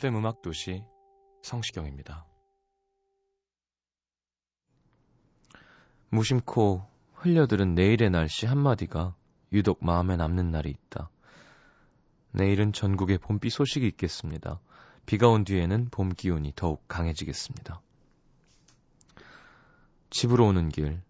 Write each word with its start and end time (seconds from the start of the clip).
FM 0.00 0.16
음악 0.16 0.40
도시 0.40 0.82
성시경입니다. 1.42 2.24
무심코 6.08 6.86
흘려들은 7.16 7.74
내일의 7.74 8.08
날씨 8.08 8.46
한마디가 8.46 9.14
유독 9.52 9.84
마음에 9.84 10.16
남는 10.16 10.50
날이 10.52 10.70
있다. 10.70 11.10
내일은 12.30 12.72
전국에 12.72 13.18
봄비 13.18 13.50
소식이 13.50 13.86
있겠습니다. 13.88 14.58
비가 15.04 15.28
온 15.28 15.44
뒤에는 15.44 15.90
봄 15.90 16.14
기운이 16.14 16.54
더욱 16.56 16.82
강해지겠습니다. 16.88 17.82
집으로 20.08 20.46
오는 20.46 20.70
길, 20.70 21.02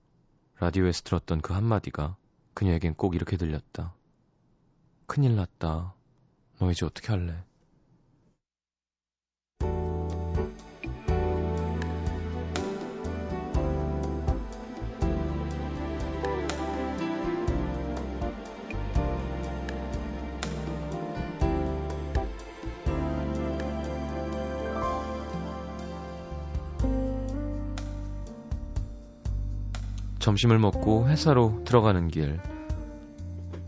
라디오에서 0.59 1.05
들었던 1.05 1.43
그 1.43 1.53
한마디가 1.53 2.17
그녀에겐 2.55 2.95
꼭 2.95 3.15
이렇게 3.15 3.37
들렸다. 3.37 3.95
큰일 5.07 5.37
났다. 5.37 5.95
너 6.59 6.71
이제 6.73 6.85
어떻게 6.85 7.13
할래? 7.13 7.45
점심을 30.31 30.61
먹고 30.61 31.09
회사로 31.09 31.65
들어가는 31.65 32.07
길. 32.07 32.39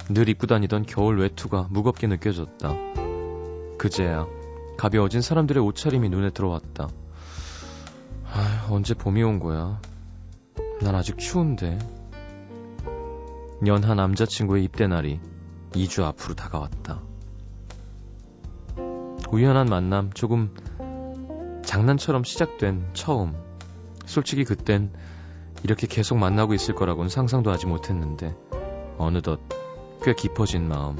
늘 0.08 0.28
입고 0.28 0.46
다니던 0.46 0.84
겨울 0.86 1.18
외투가 1.18 1.66
무겁게 1.70 2.06
느껴졌다. 2.06 2.76
그제야 3.78 4.28
가벼워진 4.78 5.22
사람들의 5.22 5.60
옷차림이 5.60 6.08
눈에 6.08 6.30
들어왔다. 6.30 6.88
아, 8.26 8.68
언제 8.70 8.94
봄이 8.94 9.24
온 9.24 9.40
거야? 9.40 9.80
난 10.80 10.94
아직 10.94 11.18
추운데. 11.18 11.80
연하 13.66 13.94
남자친구의 13.94 14.62
입대 14.62 14.86
날이 14.86 15.18
2주 15.72 16.04
앞으로 16.04 16.34
다가왔다. 16.34 17.02
우연한 19.32 19.66
만남, 19.66 20.12
조금 20.12 20.54
장난처럼 21.64 22.22
시작된 22.22 22.90
처음. 22.92 23.34
솔직히 24.06 24.44
그땐 24.44 24.92
이렇게 25.62 25.86
계속 25.86 26.18
만나고 26.18 26.54
있을 26.54 26.74
거라고는 26.74 27.08
상상도 27.08 27.50
하지 27.50 27.66
못했는데 27.66 28.34
어느덧 28.98 29.40
꽤 30.02 30.14
깊어진 30.14 30.68
마음. 30.68 30.96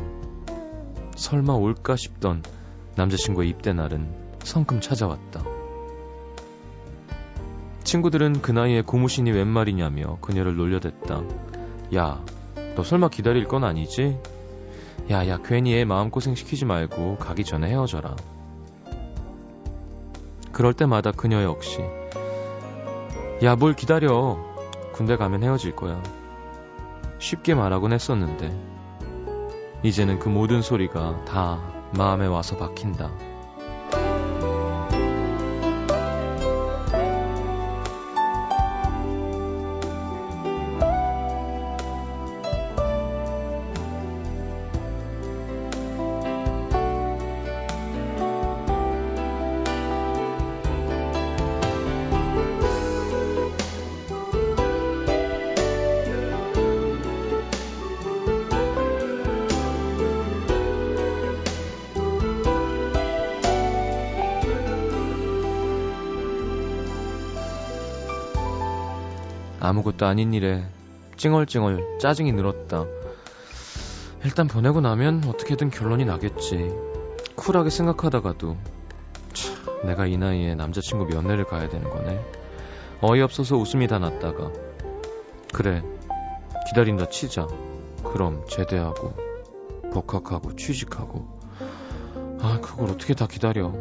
설마 1.17 1.55
올까 1.55 1.97
싶던 1.97 2.43
남자친구의 2.97 3.49
입대 3.49 3.73
날은 3.73 4.13
성큼 4.45 4.81
찾아왔다. 4.81 5.45
친구들은 7.85 8.43
그 8.43 8.53
나이에 8.53 8.83
고무신이 8.83 9.31
웬 9.33 9.49
말이냐며 9.49 10.19
그녀를 10.21 10.57
놀려댔다. 10.57 11.23
야 11.95 12.25
너 12.75 12.83
설마 12.83 13.09
기다릴 13.09 13.47
건 13.49 13.65
아니지? 13.65 14.19
야 15.11 15.27
야 15.29 15.39
괜히 15.43 15.75
애 15.75 15.85
마음고생 15.85 16.35
시키지 16.35 16.65
말고 16.65 17.17
가기 17.19 17.45
전에 17.45 17.69
헤어져라. 17.69 18.17
그럴 20.53 20.73
때마다 20.73 21.13
그녀 21.13 21.43
역시 21.43 21.81
야 23.43 23.57
뭘 23.57 23.75
기다려 23.75 24.52
군대 24.93 25.17
가면 25.17 25.43
헤어질 25.43 25.75
거야. 25.75 26.03
쉽게 27.19 27.55
말하곤 27.55 27.93
했었는데, 27.93 28.57
이제는 29.83 30.19
그 30.19 30.29
모든 30.29 30.63
소리가 30.63 31.25
다 31.25 31.61
마음에 31.97 32.27
와서 32.27 32.57
박힌다. 32.57 33.32
아무것도 69.73 70.05
아닌 70.05 70.35
일에 70.35 70.63
찡얼찡얼 71.17 71.99
짜증이 71.99 72.33
늘었다. 72.33 72.85
일단 74.23 74.47
보내고 74.47 74.83
나면 74.83 75.25
어떻게든 75.27 75.71
결론이 75.71 76.05
나겠지. 76.05 76.71
쿨하게 77.37 77.71
생각하다가도 77.71 78.59
참, 79.33 79.87
내가 79.87 80.07
이 80.07 80.19
나이에 80.19 80.55
남자친구 80.57 81.07
면회를 81.07 81.45
가야 81.45 81.71
되는 81.71 81.89
거네. 81.89 82.23
어이없어서 83.01 83.57
웃음이 83.57 83.89
다 83.89 83.99
났다가 83.99 84.53
그래 85.55 85.83
기다린다 86.69 87.09
치자. 87.09 87.47
그럼 88.13 88.45
제대하고 88.49 89.15
복학하고 89.91 90.55
취직하고 90.55 91.41
아 92.43 92.59
그걸 92.61 92.91
어떻게 92.91 93.15
다 93.15 93.27
기다려. 93.27 93.73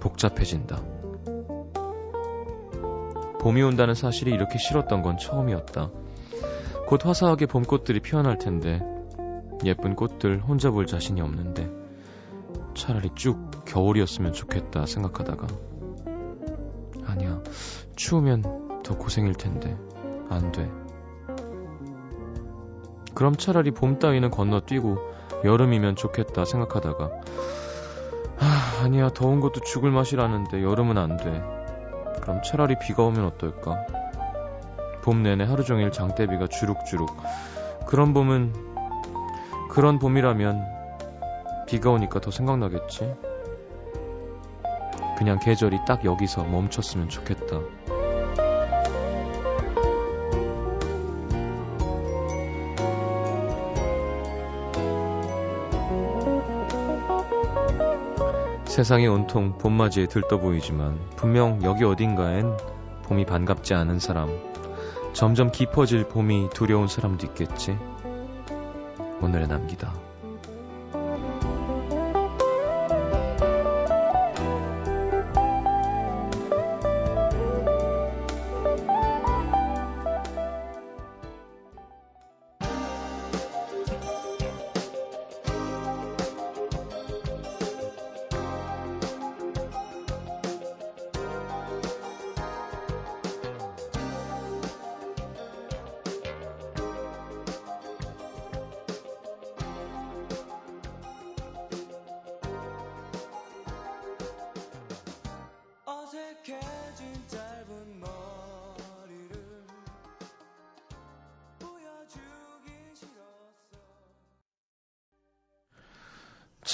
복잡해진다. 0.00 0.95
봄이 3.40 3.62
온다는 3.62 3.94
사실이 3.94 4.30
이렇게 4.32 4.58
싫었던 4.58 5.02
건 5.02 5.18
처음이었다. 5.18 5.90
곧 6.86 7.04
화사하게 7.04 7.46
봄꽃들이 7.46 8.00
피어날 8.00 8.38
텐데 8.38 8.80
예쁜 9.64 9.96
꽃들 9.96 10.40
혼자 10.40 10.70
볼 10.70 10.86
자신이 10.86 11.20
없는데 11.20 11.68
차라리 12.74 13.10
쭉 13.14 13.50
겨울이었으면 13.64 14.32
좋겠다 14.32 14.86
생각하다가 14.86 15.46
아니야 17.06 17.42
추우면 17.96 18.82
더 18.82 18.96
고생일 18.96 19.34
텐데 19.34 19.76
안 20.28 20.52
돼. 20.52 20.70
그럼 23.14 23.34
차라리 23.34 23.70
봄 23.70 23.98
따위는 23.98 24.30
건너뛰고 24.30 24.98
여름이면 25.44 25.96
좋겠다 25.96 26.44
생각하다가 26.44 27.10
아, 28.38 28.80
아니야 28.82 29.08
더운 29.08 29.40
것도 29.40 29.60
죽을 29.60 29.90
맛이라는데 29.90 30.62
여름은 30.62 30.98
안 30.98 31.16
돼. 31.16 31.55
그럼 32.26 32.42
차라리 32.42 32.76
비가 32.80 33.04
오면 33.04 33.24
어떨까? 33.24 33.86
봄 35.04 35.22
내내 35.22 35.44
하루 35.44 35.62
종일 35.62 35.92
장대비가 35.92 36.48
주룩주룩. 36.48 37.08
그런 37.86 38.12
봄은 38.12 38.52
그런 39.70 40.00
봄이라면 40.00 40.66
비가 41.68 41.92
오니까 41.92 42.20
더 42.20 42.32
생각나겠지. 42.32 43.14
그냥 45.16 45.38
계절이 45.38 45.78
딱 45.86 46.04
여기서 46.04 46.42
멈췄으면 46.42 47.08
좋겠다. 47.08 47.60
세상이 58.76 59.06
온통 59.06 59.56
봄맞이에 59.56 60.04
들떠 60.04 60.38
보이지만 60.38 61.00
분명 61.16 61.62
여기 61.62 61.82
어딘가엔 61.82 62.58
봄이 63.04 63.24
반갑지 63.24 63.72
않은 63.72 63.98
사람, 63.98 64.28
점점 65.14 65.50
깊어질 65.50 66.06
봄이 66.08 66.50
두려운 66.52 66.86
사람도 66.86 67.24
있겠지. 67.28 67.78
오늘의 69.22 69.48
남기다. 69.48 69.94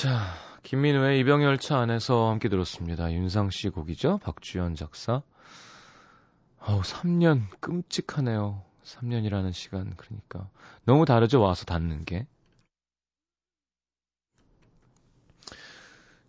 자 0.02 0.34
김민우의 0.64 1.20
이병열차 1.20 1.78
안에서 1.78 2.28
함께 2.28 2.48
들었습니다. 2.48 3.12
윤상 3.12 3.50
씨 3.50 3.68
곡이죠? 3.68 4.18
박주연 4.24 4.74
작사. 4.74 5.22
어우 6.58 6.80
3년 6.80 7.42
끔찍하네요. 7.60 8.64
3년이라는 8.82 9.52
시간 9.52 9.94
그러니까. 9.96 10.48
너무 10.84 11.04
다르죠? 11.04 11.40
와서 11.40 11.64
닿는 11.66 12.04
게. 12.04 12.26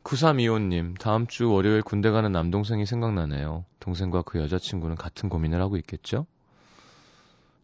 9325님, 0.03 0.99
다음 0.99 1.25
주 1.25 1.49
월요일 1.51 1.81
군대 1.81 2.11
가는 2.11 2.31
남동생이 2.31 2.85
생각나네요. 2.85 3.65
동생과 3.79 4.21
그 4.21 4.37
여자친구는 4.37 4.97
같은 4.97 5.29
고민을 5.29 5.59
하고 5.59 5.77
있겠죠? 5.77 6.27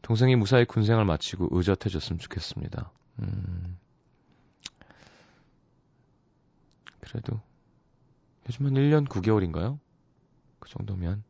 동생이 0.02 0.36
무사히 0.38 0.66
군생활 0.66 1.06
마치고 1.06 1.50
의젓해졌으면 1.52 2.18
좋겠습니다. 2.18 2.92
음, 3.20 3.78
그래도 7.02 7.42
요즘 8.48 8.66
한 8.66 8.74
1년 8.74 9.08
9개월인가요? 9.08 9.80
그 10.60 10.70
정도면. 10.70 11.24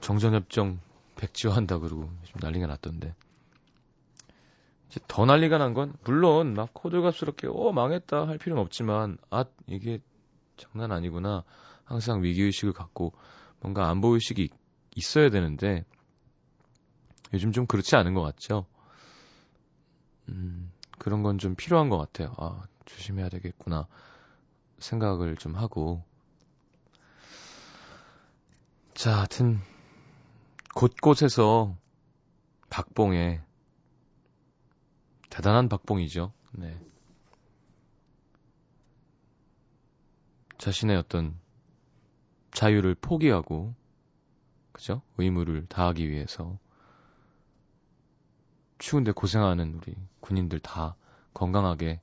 정전협정 0.00 0.80
백지화한다 1.16 1.78
그러고 1.78 2.10
좀 2.24 2.40
난리가 2.40 2.66
났던데. 2.66 3.14
이제 4.88 5.00
더 5.08 5.24
난리가 5.24 5.58
난 5.58 5.74
건 5.74 5.94
물론 6.04 6.54
막 6.54 6.70
호들갑스럽게 6.82 7.48
어 7.48 7.72
망했다 7.72 8.26
할 8.26 8.38
필요는 8.38 8.62
없지만 8.62 9.16
아 9.30 9.44
이게 9.66 10.00
장난 10.56 10.92
아니구나 10.92 11.44
항상 11.84 12.22
위기 12.22 12.42
의식을 12.42 12.72
갖고 12.72 13.12
뭔가 13.60 13.88
안보 13.88 14.08
의식이 14.14 14.50
있어야 14.96 15.30
되는데 15.30 15.84
요즘 17.32 17.52
좀 17.52 17.66
그렇지 17.66 17.96
않은 17.96 18.14
것 18.14 18.22
같죠. 18.22 18.66
음 20.28 20.72
그런 20.98 21.22
건 21.22 21.38
좀 21.38 21.54
필요한 21.56 21.88
것 21.88 21.98
같아요. 21.98 22.34
아 22.38 22.62
조심해야 22.86 23.28
되겠구나 23.28 23.86
생각을 24.78 25.36
좀 25.36 25.56
하고 25.56 26.04
자, 28.94 29.16
하여튼 29.18 29.58
곳곳에서 30.74 31.76
박봉에 32.70 33.40
대단한 35.30 35.68
박봉이죠. 35.68 36.32
네. 36.52 36.78
자신의 40.58 40.96
어떤 40.96 41.36
자유를 42.52 42.94
포기하고 42.96 43.74
그죠? 44.72 45.02
의무를 45.18 45.66
다하기 45.66 46.08
위해서 46.08 46.58
추운데 48.82 49.12
고생하는 49.12 49.74
우리 49.76 49.94
군인들 50.18 50.58
다 50.58 50.96
건강하게 51.34 52.00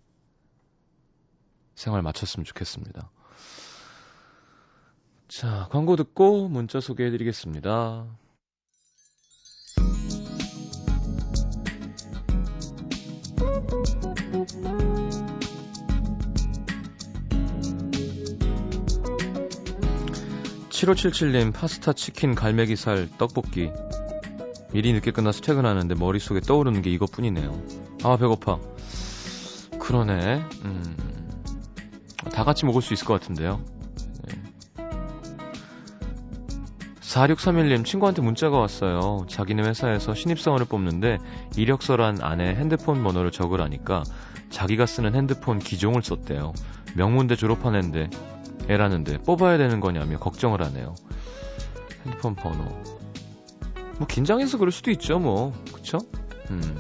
생활 1.76 2.02
마쳤으면 2.02 2.46
좋겠습니다. 2.46 3.12
자, 5.28 5.68
광고 5.72 5.98
듣고 5.98 6.48
문자 6.48 6.80
소개해 6.80 7.12
드리겠습니다. 7.12 8.08
7577님, 20.70 21.54
파스타, 21.54 21.92
치킨, 21.92 22.36
갈매기살, 22.36 23.10
떡볶이. 23.18 23.70
일이 24.74 24.94
늦게 24.94 25.12
끝나서 25.12 25.42
퇴근하는데 25.42 25.96
머릿속에 25.96 26.42
떠오르는 26.42 26.82
게 26.82 26.90
이것뿐이네요. 26.92 27.64
아, 28.04 28.18
배고파. 28.18 28.60
그러네. 29.80 30.44
음, 30.66 30.98
다 32.32 32.44
같이 32.44 32.66
먹을 32.66 32.82
수 32.82 32.94
있을 32.94 33.08
것 33.08 33.20
같은데요. 33.20 33.62
네. 34.28 34.44
4631님, 37.02 37.84
친구한테 37.84 38.22
문자가 38.22 38.60
왔어요. 38.60 39.26
자기네 39.28 39.64
회사에서 39.64 40.14
신입사원을 40.14 40.68
뽑는데 40.68 41.18
이력서란 41.58 42.22
안에 42.22 42.56
핸드폰 42.56 43.04
번호를 43.04 43.32
적으라니까 43.32 44.04
자기가 44.52 44.86
쓰는 44.86 45.16
핸드폰 45.16 45.58
기종을 45.58 46.04
썼대요. 46.04 46.54
명문대 46.96 47.36
졸업한 47.36 47.76
앤데 47.76 48.10
애라는데 48.70 49.20
뽑아야 49.20 49.58
되는 49.58 49.80
거냐며 49.80 50.20
걱정을 50.20 50.64
하네요. 50.66 50.94
핸드폰 52.06 52.36
번호. 52.36 53.00
뭐 54.00 54.08
긴장해서 54.08 54.58
그럴 54.58 54.72
수도 54.72 54.92
있죠, 54.92 55.20
뭐. 55.20 55.54
그쵸? 55.74 56.00
음. 56.50 56.78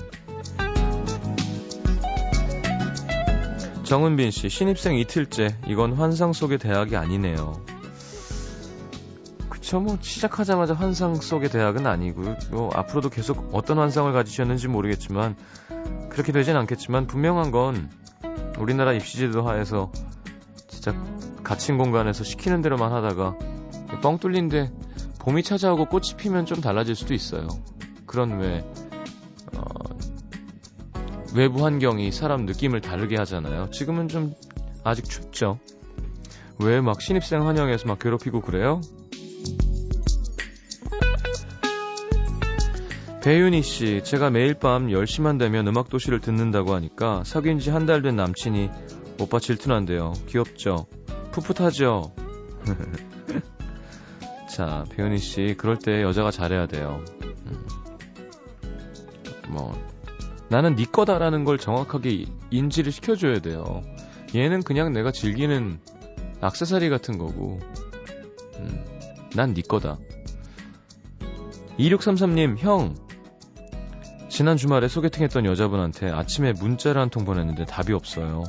정은빈 3.83 4.31
씨, 4.31 4.50
신입생 4.50 4.95
이틀째. 4.95 5.57
이건 5.68 5.94
환상 5.94 6.31
속의 6.31 6.60
대학이 6.60 6.95
아니네요. 6.95 7.62
그쵸, 9.50 9.80
뭐, 9.81 9.97
시작하자마자 9.99 10.73
환상 10.73 11.16
속의 11.16 11.49
대학은 11.49 11.85
아니고, 11.88 12.35
뭐, 12.52 12.69
앞으로도 12.73 13.09
계속 13.09 13.49
어떤 13.52 13.80
환상을 13.80 14.11
가지셨는지 14.14 14.68
모르겠지만, 14.68 15.35
그렇게 16.09 16.31
되진 16.31 16.56
않겠지만, 16.56 17.07
분명한 17.07 17.52
건, 17.52 17.90
우리나라 18.59 18.94
입시제도 18.94 19.47
하에서, 19.47 19.92
진짜 20.68 20.94
갇힌 21.44 21.78
공간에서 21.78 22.23
시키는 22.23 22.61
대로만 22.61 22.94
하다가 22.94 23.38
뻥 24.02 24.19
뚫린데 24.19 24.71
봄이 25.19 25.44
찾아오고 25.44 25.85
꽃이 25.85 26.16
피면 26.18 26.45
좀 26.45 26.61
달라질 26.61 26.95
수도 26.95 27.14
있어요. 27.14 27.47
그런 28.06 28.40
왜 28.40 28.64
어, 29.56 29.61
외부 31.35 31.64
환경이 31.66 32.11
사람 32.11 32.45
느낌을 32.45 32.81
다르게 32.81 33.16
하잖아요. 33.18 33.69
지금은 33.71 34.07
좀 34.07 34.33
아직 34.83 35.06
춥죠. 35.06 35.59
왜 36.59 36.81
막 36.81 37.02
신입생 37.02 37.45
환영해서 37.47 37.88
막 37.88 37.99
괴롭히고 37.99 38.42
그래요? 38.42 38.81
배윤희 43.21 43.61
씨, 43.64 44.02
제가 44.04 44.30
매일 44.30 44.54
밤 44.54 44.88
10시만 44.88 45.38
되면 45.38 45.68
음악도시를 45.68 46.19
듣는다고 46.21 46.73
하니까 46.73 47.23
사귄 47.26 47.59
지 47.59 47.69
한 47.71 47.85
달 47.85 48.02
된 48.02 48.16
남친이 48.16 48.69
오빠 49.19 49.40
질투난대요. 49.40 50.14
귀엽죠? 50.28 50.88
풋풋하죠? 51.31 52.14
자, 54.49 54.83
배은희 54.89 55.18
씨, 55.19 55.56
그럴 55.57 55.77
때 55.77 56.01
여자가 56.01 56.31
잘해야 56.31 56.65
돼요. 56.68 57.03
음. 57.23 57.65
뭐, 59.49 59.73
나는 60.49 60.75
네 60.75 60.85
거다라는 60.85 61.44
걸 61.44 61.57
정확하게 61.57 62.25
인지를 62.49 62.91
시켜줘야 62.91 63.39
돼요. 63.39 63.83
얘는 64.35 64.63
그냥 64.63 64.91
내가 64.94 65.11
즐기는 65.11 65.79
악세사리 66.41 66.89
같은 66.89 67.18
거고, 67.18 67.59
음, 68.57 68.85
난네 69.35 69.61
거다. 69.68 69.97
2633님, 71.77 72.57
형, 72.57 72.95
지난 74.29 74.57
주말에 74.57 74.87
소개팅했던 74.87 75.45
여자분한테 75.45 76.09
아침에 76.09 76.53
문자를 76.53 77.01
한 77.01 77.09
통 77.09 77.25
보냈는데 77.25 77.65
답이 77.65 77.94
없어요. 77.94 78.44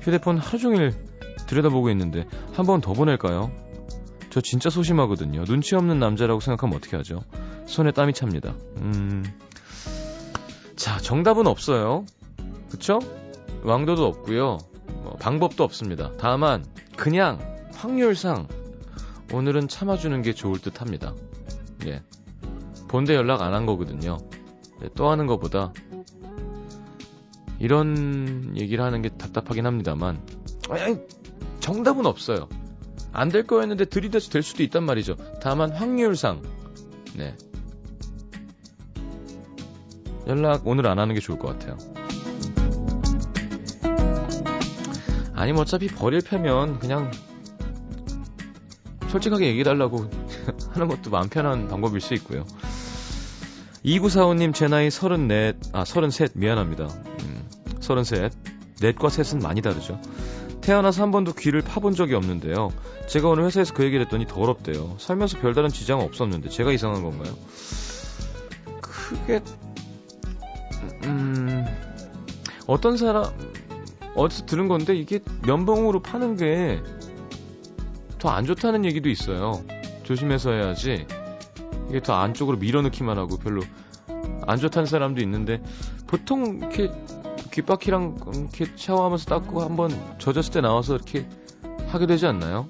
휴대폰 0.00 0.38
하루 0.38 0.58
종일 0.58 0.92
들여다보고 1.46 1.90
있는데 1.90 2.24
한 2.54 2.66
번 2.66 2.80
더 2.80 2.92
보낼까요? 2.92 3.50
저 4.34 4.40
진짜 4.40 4.68
소심하거든요. 4.68 5.44
눈치 5.44 5.76
없는 5.76 6.00
남자라고 6.00 6.40
생각하면 6.40 6.76
어떻게 6.76 6.96
하죠? 6.96 7.22
손에 7.66 7.92
땀이 7.92 8.14
찹니다. 8.14 8.52
음. 8.78 9.22
자, 10.74 10.98
정답은 10.98 11.46
없어요. 11.46 12.04
그쵸? 12.68 12.98
왕도도 13.62 14.04
없고요. 14.04 14.58
뭐, 15.04 15.16
방법도 15.20 15.62
없습니다. 15.62 16.10
다만 16.18 16.64
그냥 16.96 17.38
확률상 17.76 18.48
오늘은 19.32 19.68
참아주는 19.68 20.20
게 20.22 20.32
좋을 20.32 20.58
듯 20.58 20.80
합니다. 20.80 21.14
예. 21.86 22.02
본대 22.88 23.14
연락 23.14 23.40
안 23.42 23.54
한 23.54 23.66
거거든요. 23.66 24.18
예, 24.82 24.88
또 24.96 25.10
하는 25.10 25.28
것보다 25.28 25.72
이런 27.60 28.54
얘기를 28.58 28.82
하는 28.82 29.00
게 29.00 29.10
답답하긴 29.10 29.64
합니다만 29.64 30.20
정답은 31.60 32.04
없어요. 32.04 32.48
안 33.14 33.28
될 33.28 33.46
거였는데 33.46 33.86
들이대서 33.86 34.30
될 34.30 34.42
수도 34.42 34.62
있단 34.64 34.84
말이죠. 34.84 35.16
다만 35.40 35.70
확률상 35.70 36.42
네. 37.16 37.34
연락 40.26 40.66
오늘 40.66 40.86
안 40.88 40.98
하는 40.98 41.14
게 41.14 41.20
좋을 41.20 41.38
것 41.38 41.48
같아요. 41.48 41.78
아니 45.34 45.52
면 45.52 45.60
어차피 45.60 45.86
버릴 45.86 46.20
패면 46.20 46.78
그냥 46.80 47.10
솔직하게 49.08 49.46
얘기해달라고 49.46 50.10
하는 50.74 50.88
것도 50.88 51.10
마음 51.10 51.28
편한 51.28 51.68
방법일 51.68 52.00
수 52.00 52.14
있고요. 52.14 52.44
2945님, 53.84 54.54
제 54.54 54.66
나이 54.66 54.90
34, 54.90 55.52
아, 55.72 55.84
33, 55.84 56.28
미안합니다. 56.34 56.86
음, 56.86 57.48
33. 57.80 58.30
넷과 58.80 59.08
셋은 59.08 59.40
많이 59.40 59.60
다르죠. 59.60 60.00
태어나서 60.64 61.02
한 61.02 61.10
번도 61.10 61.34
귀를 61.34 61.60
파본 61.62 61.94
적이 61.94 62.14
없는데요. 62.14 62.70
제가 63.06 63.28
오늘 63.28 63.44
회사에서 63.44 63.74
그 63.74 63.84
얘기를 63.84 64.04
했더니 64.06 64.26
더럽대요. 64.26 64.96
살면서 64.98 65.38
별다른 65.40 65.68
지장은 65.68 66.04
없었는데 66.04 66.48
제가 66.48 66.72
이상한 66.72 67.02
건가요? 67.02 67.34
크게 68.80 69.40
음 71.04 71.64
어떤 72.66 72.96
사람 72.96 73.24
어디서 74.14 74.46
들은 74.46 74.68
건데 74.68 74.94
이게 74.96 75.20
면봉으로 75.46 76.00
파는 76.00 76.36
게 76.36 76.80
더 78.24 78.30
안 78.30 78.46
좋다는 78.46 78.86
얘기도 78.86 79.10
있어요. 79.10 79.62
조심해서 80.02 80.52
해야지. 80.52 81.06
이게 81.90 82.00
더 82.00 82.14
안쪽으로 82.14 82.56
밀어넣기만 82.56 83.18
하고 83.18 83.36
별로 83.38 83.60
안 84.46 84.58
좋다는 84.58 84.86
사람도 84.86 85.20
있는데 85.20 85.62
보통 86.06 86.56
이렇게 86.56 86.90
귓바퀴랑 87.54 88.16
이렇게 88.34 88.66
샤워하면서 88.74 89.26
닦고 89.26 89.62
한번 89.62 89.90
젖었을 90.18 90.52
때 90.54 90.60
나와서 90.60 90.96
이렇게 90.96 91.28
하게 91.86 92.06
되지 92.06 92.26
않나요? 92.26 92.68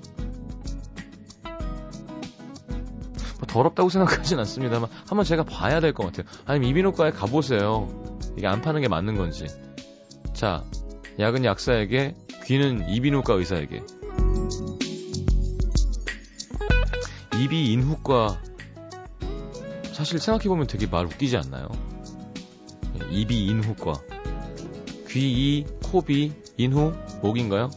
뭐 3.39 3.47
더럽다고 3.47 3.89
생각하진 3.89 4.39
않습니다만 4.39 4.91
한번 5.09 5.25
제가 5.25 5.45
봐야 5.45 5.81
될 5.81 5.95
것 5.95 6.05
같아요. 6.05 6.27
아니면 6.45 6.69
이비인후과에 6.69 7.13
가보세요. 7.13 7.89
이게 8.37 8.47
안 8.47 8.61
파는 8.61 8.83
게 8.83 8.89
맞는 8.89 9.17
건지. 9.17 9.47
자, 10.35 10.63
약은 11.19 11.47
약사에게, 11.47 12.15
귀는 12.45 12.87
이비인후과 12.91 13.33
의사에게. 13.35 13.83
이비인후과 17.43 18.39
사실 19.95 20.19
생각해보면 20.19 20.67
되게 20.67 20.87
말 20.87 21.07
웃기지 21.07 21.39
않나요? 21.39 21.69
이비인후과 23.11 23.95
귀 25.15 25.31
이, 25.31 25.65
코 25.81 26.03
비, 26.03 26.33
인후, 26.57 26.93
목인가요? 27.23 27.71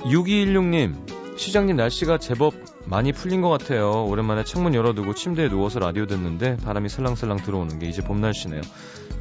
6216님, 0.00 1.38
시장님 1.38 1.76
날씨가 1.76 2.18
제법 2.18 2.52
많이 2.84 3.12
풀린 3.12 3.40
것 3.40 3.48
같아요. 3.48 4.04
오랜만에 4.04 4.44
창문 4.44 4.74
열어두고 4.74 5.14
침대에 5.14 5.48
누워서 5.48 5.78
라디오 5.78 6.04
듣는데 6.04 6.58
바람이 6.58 6.90
슬랑슬랑 6.90 7.38
들어오는 7.38 7.78
게 7.78 7.88
이제 7.88 8.02
봄 8.02 8.20
날씨네요. 8.20 8.60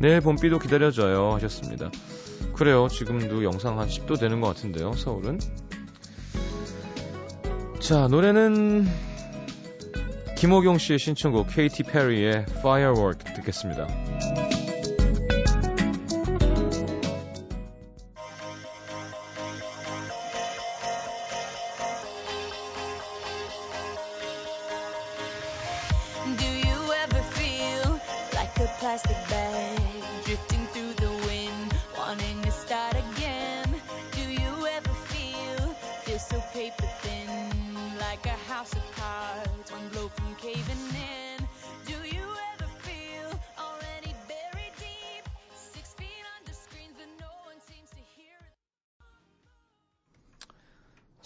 내일 0.02 0.20
봄비도 0.20 0.60
기다려줘요 0.60 1.36
하셨습니다. 1.36 1.90
그래요. 2.54 2.90
지금도 2.90 3.46
영상 3.46 3.80
한 3.80 3.88
10도 3.88 4.20
되는 4.20 4.42
것 4.42 4.48
같은데요. 4.48 4.92
서울은. 4.92 5.40
자, 7.80 8.08
노래는 8.08 8.88
김호경 10.36 10.78
씨의 10.80 11.00
신청곡 11.00 11.48
KT 11.48 11.84
페리의 11.84 12.46
Firework 12.60 13.34
듣겠습니다. 13.36 13.88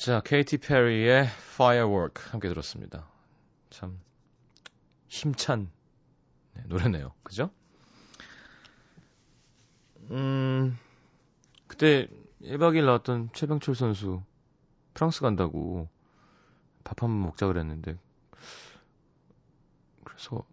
자, 0.09 0.23
케이티 0.25 0.59
페리의 0.59 1.27
Firework 1.53 2.31
함께 2.31 2.49
들었습니다. 2.49 3.07
참 3.69 4.01
힘찬 5.09 5.65
네, 5.65 5.82
노래네요. 6.68 7.14
그죠? 7.24 7.52
음, 10.12 10.78
그때 11.68 12.08
1박 12.42 12.76
2일 12.76 12.86
나왔던 12.86 13.32
최병철 13.34 13.76
선수 13.76 14.22
프랑스 14.94 15.22
간다고 15.22 15.90
밥 16.86 17.04
한 17.04 17.12
번 17.12 17.22
먹자 17.24 17.48
그랬는데 17.48 17.98
그래서 20.04 20.46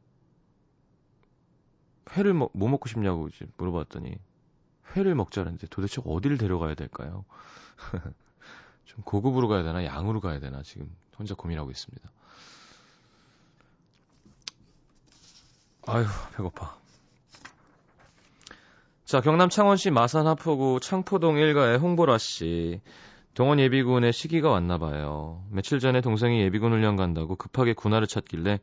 회를 2.16 2.34
먹, 2.34 2.50
뭐 2.54 2.68
먹고 2.68 2.88
싶냐고 2.88 3.28
이제 3.28 3.46
물어봤더니 3.56 4.16
회를 4.96 5.14
먹자 5.14 5.42
그랬는데 5.42 5.66
도대체 5.68 6.02
어디를 6.04 6.38
데려가야 6.38 6.74
될까요? 6.74 7.24
좀 8.84 9.02
고급으로 9.04 9.48
가야 9.48 9.62
되나 9.62 9.84
양으로 9.84 10.20
가야 10.20 10.40
되나 10.40 10.62
지금 10.62 10.94
혼자 11.18 11.34
고민하고 11.34 11.70
있습니다. 11.70 12.10
아휴 15.86 16.04
배고파. 16.36 16.76
자 19.04 19.20
경남 19.20 19.48
창원시 19.48 19.90
마산 19.90 20.26
하포구 20.26 20.80
창포동 20.80 21.38
일가의 21.38 21.78
홍보라 21.78 22.18
씨. 22.18 22.80
동원 23.34 23.60
예비군의 23.60 24.12
시기가 24.12 24.50
왔나 24.50 24.78
봐요. 24.78 25.42
며칠 25.50 25.78
전에 25.78 26.00
동생이 26.00 26.40
예비군 26.42 26.72
훈련 26.72 26.96
간다고 26.96 27.36
급하게 27.36 27.72
군화를 27.72 28.06
찾길래 28.06 28.58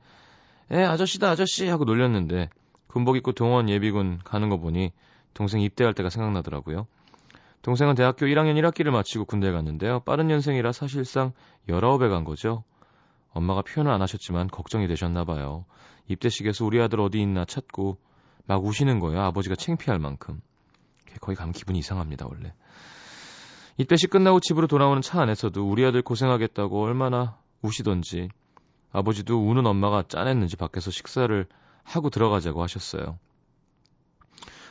에 0.72 0.84
아저씨다 0.84 1.30
아저씨 1.30 1.68
하고 1.68 1.86
놀렸는데 1.86 2.50
군복 2.88 3.16
입고 3.18 3.32
동원 3.32 3.70
예비군 3.70 4.20
가는 4.24 4.50
거 4.50 4.58
보니 4.58 4.92
동생 5.34 5.62
입대할 5.62 5.94
때가 5.94 6.10
생각나더라고요. 6.10 6.88
동생은 7.62 7.96
대학교 7.96 8.26
1학년 8.26 8.56
1학기를 8.62 8.92
마치고 8.92 9.26
군대에 9.26 9.52
갔는데요. 9.52 10.02
빠른 10.02 10.28
년생이라 10.28 10.72
사실상 10.72 11.32
19에 11.68 12.10
간 12.10 12.24
거죠. 12.24 12.64
엄마가 13.38 13.62
표현을 13.62 13.92
안 13.92 14.02
하셨지만 14.02 14.48
걱정이 14.48 14.88
되셨나 14.88 15.24
봐요. 15.24 15.66
입대식에서 16.08 16.66
우리 16.66 16.82
아들 16.82 17.00
어디 17.00 17.22
있나 17.22 17.46
찾고 17.46 17.98
막 18.46 18.64
우시는 18.66 19.00
거예요. 19.00 19.22
아버지가 19.22 19.56
창피할 19.56 20.00
만큼. 20.00 20.42
거의 21.22 21.36
가면 21.36 21.54
기분이 21.54 21.80
이상합니다, 21.80 22.28
원래. 22.28 22.54
입대식 23.78 24.10
끝나고 24.10 24.40
집으로 24.40 24.68
돌아오는 24.68 25.02
차 25.02 25.22
안에서도 25.22 25.70
우리 25.70 25.86
아들 25.86 26.02
고생하겠다고 26.02 26.82
얼마나 26.82 27.38
우시던지 27.62 28.30
아버지도 28.92 29.40
우는 29.40 29.68
엄마가 29.68 30.04
짠했는지 30.08 30.56
밖에서 30.58 30.90
식사를 30.90 31.46
하고 31.84 32.10
들어가자고 32.10 32.64
하셨어요. 32.64 33.20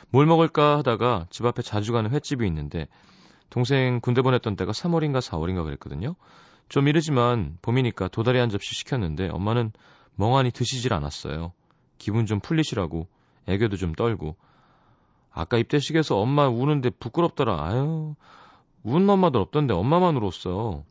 뭘 0.09 0.25
먹을까 0.25 0.77
하다가 0.79 1.27
집 1.29 1.45
앞에 1.45 1.61
자주 1.61 1.93
가는 1.93 2.09
횟집이 2.11 2.45
있는데 2.47 2.87
동생 3.49 3.99
군대 4.01 4.21
보냈던 4.21 4.57
때가 4.57 4.71
3월인가 4.73 5.19
4월인가 5.19 5.63
그랬거든요. 5.63 6.15
좀 6.69 6.87
이르지만 6.87 7.57
봄이니까 7.61 8.09
도다리 8.09 8.39
한 8.39 8.49
접시 8.49 8.75
시켰는데 8.75 9.29
엄마는 9.29 9.71
멍하니 10.15 10.51
드시질 10.51 10.93
않았어요. 10.93 11.53
기분 11.97 12.25
좀 12.25 12.39
풀리시라고 12.39 13.07
애교도 13.47 13.77
좀 13.77 13.93
떨고 13.93 14.35
아까 15.31 15.57
입대식에서 15.57 16.17
엄마 16.17 16.47
우는데 16.47 16.89
부끄럽더라. 16.89 17.63
아유 17.63 18.15
우는 18.83 19.09
엄마들 19.09 19.39
없던데 19.39 19.73
엄마만 19.73 20.17
울었어. 20.17 20.83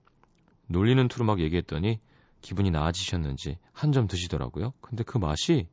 놀리는 0.68 1.09
투로 1.09 1.25
막 1.25 1.40
얘기했더니 1.40 2.00
기분이 2.40 2.71
나아지셨는지 2.71 3.59
한 3.73 3.92
점 3.92 4.06
드시더라고요. 4.06 4.73
근데 4.80 5.04
그 5.04 5.18
맛이 5.18 5.68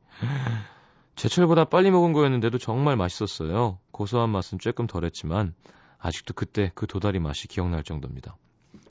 제철보다 1.16 1.64
빨리 1.66 1.90
먹은 1.90 2.12
거였는데도 2.12 2.58
정말 2.58 2.96
맛있었어요. 2.96 3.78
고소한 3.92 4.30
맛은 4.30 4.58
조금 4.58 4.86
덜했지만 4.86 5.54
아직도 5.98 6.34
그때 6.34 6.72
그 6.74 6.86
도다리 6.86 7.20
맛이 7.20 7.46
기억날 7.48 7.84
정도입니다. 7.84 8.36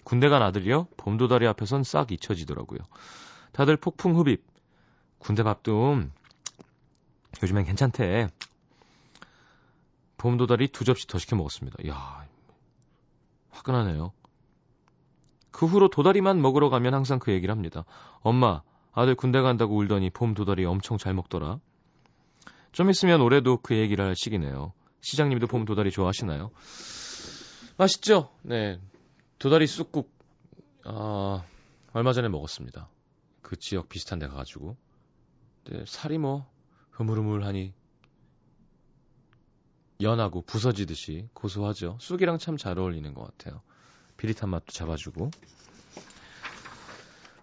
군대 0.04 0.30
간 0.30 0.42
아들이요? 0.42 0.88
봄도다리 0.98 1.48
앞에선 1.48 1.84
싹 1.84 2.12
잊혀지더라고요. 2.12 2.80
다들 3.52 3.78
폭풍 3.78 4.18
흡입. 4.18 4.44
군대 5.20 5.44
밥도 5.44 6.04
요즘엔 7.42 7.66
괜찮대. 7.66 8.30
봄도다리 10.18 10.70
두 10.70 10.84
접시 10.86 11.08
더 11.08 11.18
시켜 11.18 11.36
먹었습니다. 11.36 11.78
이야, 11.84 12.26
화끈하네요. 13.52 14.14
그 15.52 15.66
후로 15.66 15.90
도다리만 15.90 16.42
먹으러 16.42 16.70
가면 16.70 16.94
항상 16.94 17.20
그 17.20 17.32
얘기를 17.32 17.54
합니다. 17.54 17.86
엄마, 18.22 18.62
아들 18.92 19.16
군대 19.16 19.42
간다고 19.42 19.76
울더니 19.76 20.10
봄 20.10 20.34
도다리 20.34 20.66
엄청 20.66 20.98
잘 20.98 21.14
먹더라. 21.14 21.60
좀 22.72 22.90
있으면 22.90 23.22
올해도 23.22 23.58
그 23.58 23.76
얘기를 23.76 24.04
할 24.04 24.16
시기네요. 24.16 24.74
시장님도 25.02 25.48
봄 25.48 25.66
도다리 25.66 25.92
좋아하시나요? 25.92 26.52
맛있죠? 27.78 28.30
네. 28.42 28.80
도다리 29.44 29.68
쑥국, 29.68 30.10
아, 30.86 31.44
얼마 31.92 32.14
전에 32.14 32.30
먹었습니다. 32.30 32.88
그 33.42 33.58
지역 33.58 33.90
비슷한 33.90 34.18
데 34.18 34.26
가가지고. 34.30 34.78
네, 35.66 35.84
살이 35.86 36.18
뭐, 36.18 36.50
흐물흐물하니, 36.92 37.74
연하고 40.00 40.44
부서지듯이 40.44 41.28
고소하죠. 41.34 41.98
쑥이랑 42.00 42.38
참 42.38 42.56
잘 42.56 42.80
어울리는 42.80 43.14
것 43.14 43.26
같아요. 43.26 43.62
비릿한 44.16 44.50
맛도 44.50 44.72
잡아주고. 44.72 45.30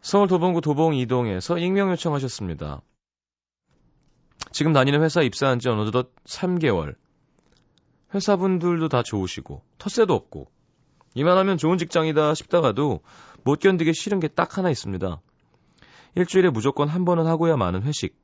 서울 0.00 0.26
도봉구 0.26 0.62
도봉 0.62 0.94
이동에서 0.94 1.58
익명 1.58 1.90
요청하셨습니다. 1.90 2.80
지금 4.52 4.72
다니는 4.72 5.02
회사 5.02 5.20
입사한 5.20 5.58
지 5.58 5.68
어느덧 5.68 6.14
3개월. 6.24 6.96
회사분들도 8.14 8.88
다 8.88 9.02
좋으시고 9.02 9.62
텃세도 9.76 10.14
없고 10.14 10.50
이만하면 11.14 11.58
좋은 11.58 11.78
직장이다 11.78 12.34
싶다가도 12.34 13.00
못 13.44 13.58
견디기 13.60 13.92
싫은 13.94 14.20
게 14.20 14.28
딱 14.28 14.58
하나 14.58 14.70
있습니다. 14.70 15.20
일주일에 16.14 16.50
무조건 16.50 16.88
한 16.88 17.04
번은 17.04 17.26
하고야 17.26 17.56
마는 17.56 17.82
회식. 17.82 18.16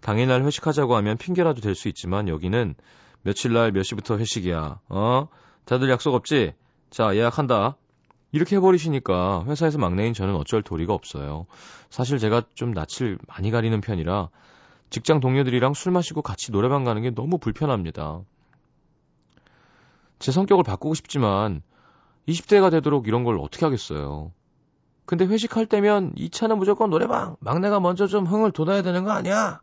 당일날 0.00 0.44
회식하자고 0.44 0.96
하면 0.96 1.16
핑계라도 1.16 1.60
될 1.60 1.74
수 1.74 1.88
있지만 1.88 2.28
여기는 2.28 2.74
며칠 3.22 3.52
날 3.52 3.72
몇 3.72 3.82
시부터 3.84 4.18
회식이야. 4.18 4.80
어? 4.88 5.28
다들 5.64 5.88
약속 5.90 6.14
없지? 6.14 6.52
자, 6.90 7.14
예약한다. 7.16 7.76
이렇게 8.32 8.56
해버리시니까 8.56 9.44
회사에서 9.46 9.78
막내인 9.78 10.12
저는 10.12 10.34
어쩔 10.34 10.62
도리가 10.62 10.92
없어요. 10.92 11.46
사실 11.88 12.18
제가 12.18 12.42
좀 12.54 12.72
낯을 12.72 13.18
많이 13.28 13.50
가리는 13.50 13.80
편이라 13.80 14.28
직장 14.90 15.20
동료들이랑 15.20 15.72
술 15.74 15.92
마시고 15.92 16.20
같이 16.20 16.52
노래방 16.52 16.84
가는 16.84 17.00
게 17.00 17.10
너무 17.10 17.38
불편합니다. 17.38 18.20
제 20.18 20.32
성격을 20.32 20.64
바꾸고 20.64 20.94
싶지만 20.94 21.62
20대가 22.28 22.70
되도록 22.70 23.08
이런 23.08 23.24
걸 23.24 23.38
어떻게 23.38 23.66
하겠어요. 23.66 24.32
근데 25.06 25.26
회식할 25.26 25.66
때면 25.66 26.14
2차는 26.14 26.56
무조건 26.56 26.90
노래방! 26.90 27.36
막내가 27.40 27.80
먼저 27.80 28.06
좀 28.06 28.24
흥을 28.26 28.52
돋아야 28.52 28.82
되는 28.82 29.04
거 29.04 29.10
아니야? 29.10 29.60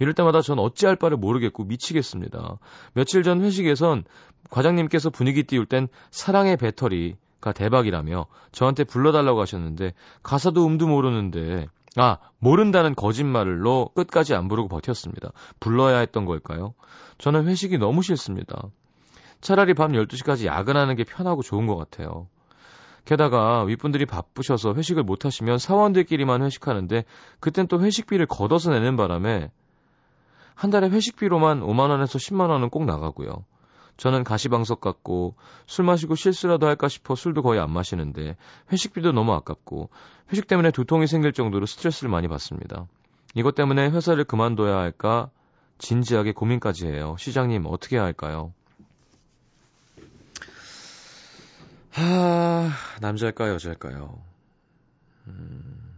이럴 0.00 0.14
때마다 0.14 0.42
전 0.42 0.58
어찌할 0.58 0.96
바를 0.96 1.16
모르겠고 1.16 1.64
미치겠습니다. 1.64 2.58
며칠 2.94 3.22
전 3.22 3.40
회식에선 3.42 4.04
과장님께서 4.50 5.10
분위기 5.10 5.44
띄울 5.44 5.66
땐 5.66 5.88
사랑의 6.10 6.56
배터리 6.56 7.16
가 7.40 7.52
대박이라며 7.52 8.26
저한테 8.52 8.84
불러달라고 8.84 9.38
하셨는데 9.42 9.92
가사도 10.22 10.66
음도 10.66 10.86
모르는데 10.88 11.66
아 11.94 12.16
모른다는 12.38 12.94
거짓말로 12.94 13.90
끝까지 13.94 14.34
안 14.34 14.48
부르고 14.48 14.68
버텼습니다. 14.68 15.30
불러야 15.60 15.98
했던 15.98 16.24
걸까요? 16.24 16.72
저는 17.18 17.46
회식이 17.46 17.76
너무 17.76 18.00
싫습니다. 18.00 18.70
차라리 19.44 19.74
밤 19.74 19.92
12시까지 19.92 20.46
야근하는 20.46 20.96
게 20.96 21.04
편하고 21.04 21.42
좋은 21.42 21.66
것 21.66 21.76
같아요. 21.76 22.28
게다가 23.04 23.62
윗분들이 23.64 24.06
바쁘셔서 24.06 24.72
회식을 24.72 25.02
못 25.02 25.26
하시면 25.26 25.58
사원들끼리만 25.58 26.42
회식하는데 26.42 27.04
그땐 27.40 27.66
또 27.68 27.82
회식비를 27.82 28.24
걷어서 28.24 28.70
내는 28.70 28.96
바람에 28.96 29.50
한 30.54 30.70
달에 30.70 30.88
회식비로만 30.88 31.60
5만 31.60 31.90
원에서 31.90 32.18
10만 32.18 32.48
원은 32.48 32.70
꼭 32.70 32.86
나가고요. 32.86 33.44
저는 33.98 34.24
가시방석 34.24 34.80
같고 34.80 35.34
술 35.66 35.84
마시고 35.84 36.14
실수라도 36.14 36.66
할까 36.66 36.88
싶어 36.88 37.14
술도 37.14 37.42
거의 37.42 37.60
안 37.60 37.70
마시는데 37.70 38.38
회식비도 38.72 39.12
너무 39.12 39.34
아깝고 39.34 39.90
회식 40.32 40.46
때문에 40.46 40.70
두통이 40.70 41.06
생길 41.06 41.34
정도로 41.34 41.66
스트레스를 41.66 42.10
많이 42.10 42.28
받습니다. 42.28 42.86
이것 43.34 43.54
때문에 43.54 43.90
회사를 43.90 44.24
그만둬야 44.24 44.78
할까 44.78 45.28
진지하게 45.76 46.32
고민까지 46.32 46.86
해요. 46.86 47.14
시장님 47.18 47.66
어떻게 47.66 47.96
해야 47.96 48.04
할까요? 48.04 48.54
하, 51.94 52.70
남자일까요, 53.00 53.54
여자일까요? 53.54 54.20
음... 55.28 55.94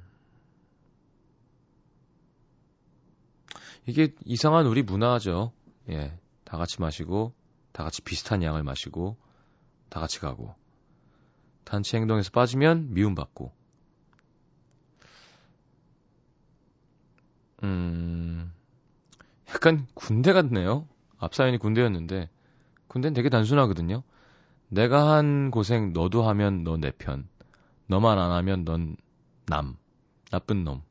이게 3.86 4.14
이상한 4.24 4.66
우리 4.66 4.82
문화죠. 4.82 5.52
예. 5.88 6.18
다 6.44 6.58
같이 6.58 6.80
마시고 6.82 7.32
다 7.72 7.82
같이 7.82 8.02
비슷한 8.02 8.42
양을 8.42 8.62
마시고 8.62 9.16
다 9.88 10.00
같이 10.00 10.20
가고 10.20 10.54
단체 11.64 11.96
행동에서 11.96 12.30
빠지면 12.30 12.92
미움받고 12.92 13.52
음 17.62 18.52
약간 19.48 19.86
군대 19.94 20.32
같네요. 20.32 20.86
앞 21.18 21.34
사연이 21.34 21.58
군대였는데 21.58 22.28
군대는 22.88 23.14
되게 23.14 23.28
단순하거든요. 23.28 24.02
내가 24.68 25.14
한 25.16 25.50
고생 25.50 25.92
너도 25.92 26.22
하면 26.28 26.64
너 26.64 26.76
내 26.76 26.90
편. 26.90 27.28
너만 27.86 28.18
안 28.18 28.32
하면 28.32 28.64
넌 28.64 28.96
남. 29.46 29.76
나쁜 30.30 30.64
놈. 30.64 30.82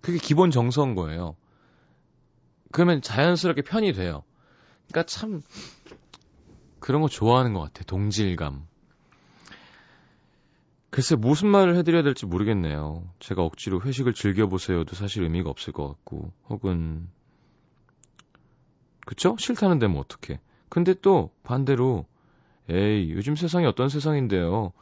그게 0.00 0.18
기본 0.18 0.50
정서인 0.50 0.94
거예요. 0.94 1.36
그러면 2.72 3.02
자연스럽게 3.02 3.62
편이 3.62 3.92
돼요. 3.92 4.24
그러니까 4.88 5.04
참 5.06 5.42
그런 6.80 7.02
거 7.02 7.08
좋아하는 7.08 7.52
것 7.52 7.60
같아. 7.60 7.84
동질감. 7.84 8.66
글쎄 10.90 11.16
무슨 11.16 11.48
말을 11.48 11.76
해드려야 11.76 12.02
될지 12.02 12.24
모르겠네요. 12.24 13.04
제가 13.18 13.42
억지로 13.42 13.82
회식을 13.82 14.14
즐겨보세요도 14.14 14.96
사실 14.96 15.22
의미가 15.22 15.50
없을 15.50 15.72
것 15.72 15.86
같고 15.86 16.32
혹은 16.48 17.08
그쵸? 19.04 19.36
싫다는데 19.38 19.86
뭐 19.86 20.00
어떡해. 20.00 20.40
근데 20.68 20.94
또 20.94 21.30
반대로 21.42 22.06
에이 22.68 23.12
요즘 23.12 23.36
세상이 23.36 23.66
어떤 23.66 23.88
세상인데요. 23.88 24.72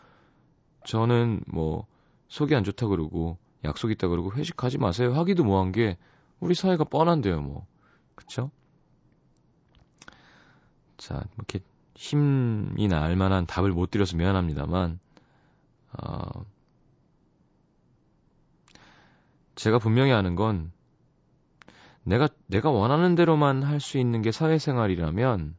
저는 0.84 1.42
뭐 1.46 1.86
속이 2.28 2.54
안 2.54 2.64
좋다 2.64 2.86
그러고 2.88 3.38
약속 3.64 3.90
있다 3.90 4.08
그러고 4.08 4.32
회식하지 4.32 4.78
마세요 4.78 5.14
하기도 5.14 5.44
뭐한 5.44 5.72
게 5.72 5.98
우리 6.40 6.54
사회가 6.54 6.84
뻔한데요 6.84 7.40
뭐 7.40 7.66
그쵸? 8.14 8.50
자, 10.96 11.22
이렇게 11.36 11.60
힘이 11.94 12.88
날 12.88 13.16
만한 13.16 13.46
답을 13.46 13.70
못 13.72 13.90
드려서 13.90 14.16
미안합니다만, 14.16 14.98
어, 15.92 16.44
제가 19.54 19.78
분명히 19.78 20.12
아는 20.12 20.34
건, 20.34 20.72
내가, 22.04 22.28
내가 22.46 22.70
원하는 22.70 23.14
대로만 23.14 23.62
할 23.62 23.80
수 23.80 23.98
있는 23.98 24.22
게 24.22 24.30
사회생활이라면, 24.32 25.56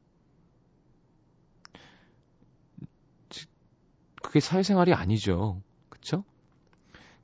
그게 4.37 4.39
사회생활이 4.39 4.93
아니죠. 4.93 5.63
그쵸? 5.89 6.23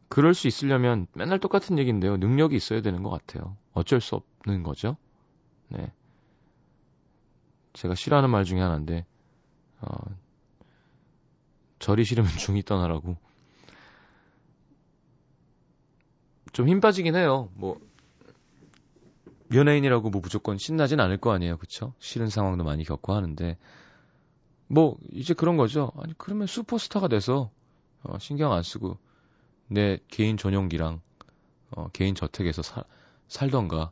그럴 0.10 0.34
수 0.34 0.48
있으려면 0.48 1.06
맨날 1.14 1.40
똑같은 1.40 1.78
얘기인데요. 1.78 2.18
능력이 2.18 2.56
있어야 2.56 2.82
되는 2.82 3.04
것 3.04 3.12
같아요. 3.12 3.56
어쩔 3.74 4.02
수 4.02 4.16
없는 4.16 4.64
거죠. 4.64 4.98
네. 5.70 5.92
제가 7.74 7.94
싫어하는 7.94 8.32
말 8.32 8.46
중에 8.46 8.62
하나인데, 8.62 9.06
어, 9.82 9.88
절이 11.78 12.04
싫으면 12.04 12.30
중이 12.40 12.64
떠나라고. 12.64 13.16
좀 16.52 16.68
힘 16.68 16.82
빠지긴 16.82 17.16
해요. 17.16 17.50
뭐, 17.54 17.80
연예인이라고 19.54 20.10
뭐 20.10 20.20
무조건 20.20 20.58
신나진 20.58 21.00
않을 21.00 21.18
거 21.18 21.32
아니에요. 21.32 21.58
그쵸? 21.58 21.94
싫은 22.00 22.30
상황도 22.30 22.64
많이 22.64 22.84
겪고 22.84 23.14
하는데, 23.14 23.58
뭐, 24.68 24.98
이제 25.12 25.34
그런 25.34 25.58
거죠. 25.58 25.92
아니, 25.98 26.14
그러면 26.18 26.48
슈퍼스타가 26.48 27.08
돼서, 27.08 27.52
어, 28.04 28.18
신경 28.20 28.54
안 28.54 28.64
쓰고, 28.64 28.98
내 29.68 30.00
개인 30.08 30.38
전용기랑, 30.38 31.02
어, 31.72 31.88
개인 31.94 32.16
저택에서 32.16 32.62
사, 32.62 32.84
살던가, 33.28 33.92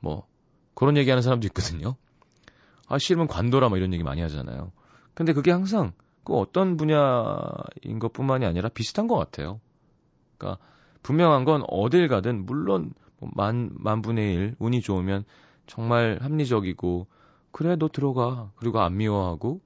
뭐, 0.00 0.26
그런 0.74 0.96
얘기 0.96 1.10
하는 1.10 1.22
사람도 1.22 1.46
있거든요. 1.48 1.96
아, 2.88 2.98
싫으면 2.98 3.26
관둬라, 3.26 3.68
뭐 3.68 3.78
이런 3.78 3.92
얘기 3.92 4.04
많이 4.04 4.20
하잖아요. 4.22 4.72
근데 5.14 5.32
그게 5.32 5.50
항상 5.50 5.92
그 6.26 6.34
어떤 6.34 6.76
분야인 6.76 7.98
것 8.00 8.12
뿐만이 8.12 8.44
아니라 8.44 8.68
비슷한 8.68 9.06
것 9.06 9.16
같아요. 9.16 9.60
그러니까 10.36 10.62
분명한 11.02 11.44
건 11.44 11.62
어딜 11.68 12.08
가든 12.08 12.46
물론 12.46 12.92
뭐 13.18 13.30
만, 13.34 13.70
만분의 13.72 14.34
일 14.34 14.56
운이 14.58 14.80
좋으면 14.82 15.24
정말 15.66 16.18
합리적이고 16.20 17.06
그래 17.52 17.76
너 17.76 17.88
들어가 17.88 18.50
그리고 18.56 18.80
안 18.80 18.96
미워하고 18.96 19.60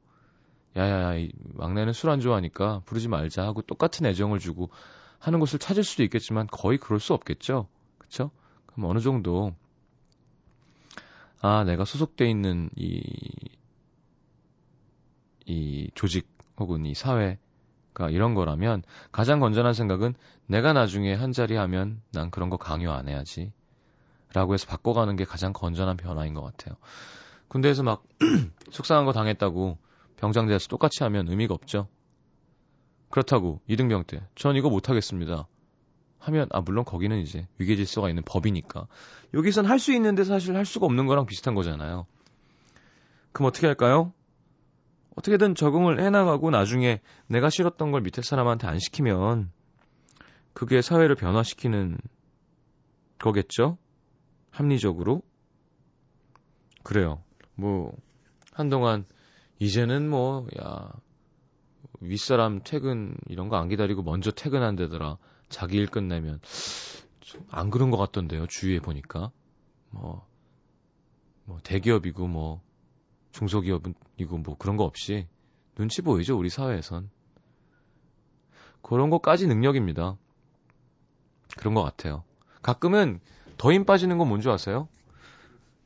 야야야 0.77 1.17
이 1.17 1.33
막내는 1.55 1.93
술 1.93 2.11
안 2.11 2.21
좋아하니까 2.21 2.83
부르지 2.85 3.09
말자 3.09 3.45
하고 3.45 3.63
똑같은 3.63 4.07
애정을 4.07 4.39
주고 4.39 4.71
하는 5.19 5.41
곳을 5.41 5.59
찾을 5.59 5.85
수도 5.85 6.03
있겠지만 6.05 6.47
거의 6.47 6.79
그럴 6.79 7.01
수 7.01 7.13
없겠죠 7.15 7.69
그쵸 7.99 8.31
그럼 8.67 8.91
어느 8.91 9.01
정도 9.01 9.53
아, 11.43 11.65
내가 11.65 11.85
소속돼 11.85 12.29
있는 12.29 12.69
이, 12.77 13.03
이 15.47 15.91
조직 15.95 16.29
혹은 16.59 16.85
이 16.85 16.95
사회, 16.95 17.39
이런 18.11 18.35
거라면 18.35 18.83
가장 19.11 19.41
건전한 19.41 19.73
생각은 19.73 20.15
내가 20.47 20.73
나중에 20.73 21.15
한 21.15 21.33
자리 21.33 21.57
하면 21.57 22.03
난 22.13 22.31
그런 22.31 22.51
거 22.51 22.57
강요 22.57 22.93
안 22.93 23.09
해야지. 23.09 23.53
라고 24.33 24.55
해서 24.55 24.67
바꿔가는 24.67 25.17
게 25.17 25.25
가장 25.25 25.53
건전한 25.53 25.97
변화인 25.97 26.35
것 26.35 26.43
같아요. 26.43 26.77
군대에서 27.49 27.83
막 27.83 28.05
속상한 28.71 29.07
거 29.07 29.13
당했다고 29.13 29.77
병장대에서 30.21 30.69
똑같이 30.69 31.03
하면 31.05 31.29
의미가 31.29 31.55
없죠. 31.55 31.89
그렇다고 33.09 33.61
이등병 33.67 34.05
때 34.05 34.21
전 34.35 34.57
이거 34.57 34.71
못하겠습니다. 34.71 35.49
하면 36.19 36.49
아 36.53 36.61
물론 36.61 36.85
거기는 36.85 37.19
이제 37.19 37.49
위계 37.59 37.77
질서가 37.77 38.09
있는 38.11 38.23
법이니까 38.25 38.87
여기선 39.35 39.65
할 39.67 39.79
수 39.79 39.93
있는데 39.95 40.25
사실 40.25 40.55
할 40.57 40.67
수가 40.67 40.87
없는 40.87 41.07
거랑 41.07 41.27
비슷한 41.27 41.55
거잖아요. 41.55 42.07
그럼 43.33 43.49
어떻게 43.49 43.67
할까요? 43.67 44.13
어떻게든 45.17 45.55
적응을 45.55 46.01
해나가고 46.03 46.51
나중에 46.51 47.01
내가 47.27 47.49
싫었던 47.51 47.91
걸 47.91 48.03
밑에 48.03 48.23
사람한테 48.23 48.67
안 48.67 48.79
시키면 48.79 49.51
그게 50.53 50.83
사회를 50.83 51.15
변화시키는 51.17 51.99
거겠죠? 53.19 53.79
합리적으로? 54.51 55.23
그래요. 56.83 57.23
뭐, 57.55 57.93
한동안, 58.53 59.05
이제는 59.61 60.09
뭐, 60.09 60.47
야, 60.61 60.91
윗사람 62.01 62.63
퇴근 62.65 63.17
이런 63.29 63.49
거 63.49 63.57
안 63.57 63.69
기다리고 63.69 64.03
먼저 64.03 64.31
퇴근한다더라. 64.31 65.19
자기 65.49 65.77
일 65.77 65.87
끝내면. 65.87 66.41
안 67.51 67.71
그런 67.71 67.91
것 67.91 67.97
같던데요. 67.99 68.47
주위에 68.49 68.81
보니까. 68.81 69.31
뭐, 69.91 70.27
뭐, 71.45 71.59
대기업이고 71.63 72.27
뭐, 72.27 72.63
중소기업이고 73.33 74.39
뭐 74.39 74.57
그런 74.57 74.77
거 74.77 74.85
없이 74.85 75.29
눈치 75.77 76.03
보이죠, 76.03 76.37
우리 76.39 76.49
사회에선. 76.49 77.11
그런 78.83 79.11
것까지 79.11 79.47
능력입니다. 79.47 80.17
그런 81.59 81.75
것 81.75 81.83
같아요. 81.83 82.25
가끔은 82.63 83.21
더 83.59 83.71
힘 83.73 83.85
빠지는 83.85 84.17
건 84.19 84.29
뭔지 84.29 84.49
아세요? 84.49 84.89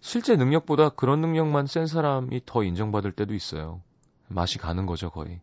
실제 0.05 0.37
능력보다 0.37 0.91
그런 0.91 1.23
능력만 1.23 1.67
센 1.67 1.87
사람이 1.87 2.43
더 2.45 2.63
인정받을 2.63 3.11
때도 3.13 3.33
있어요. 3.33 3.81
맛이 4.29 4.59
가는 4.59 4.85
거죠, 4.85 5.09
거의. 5.09 5.41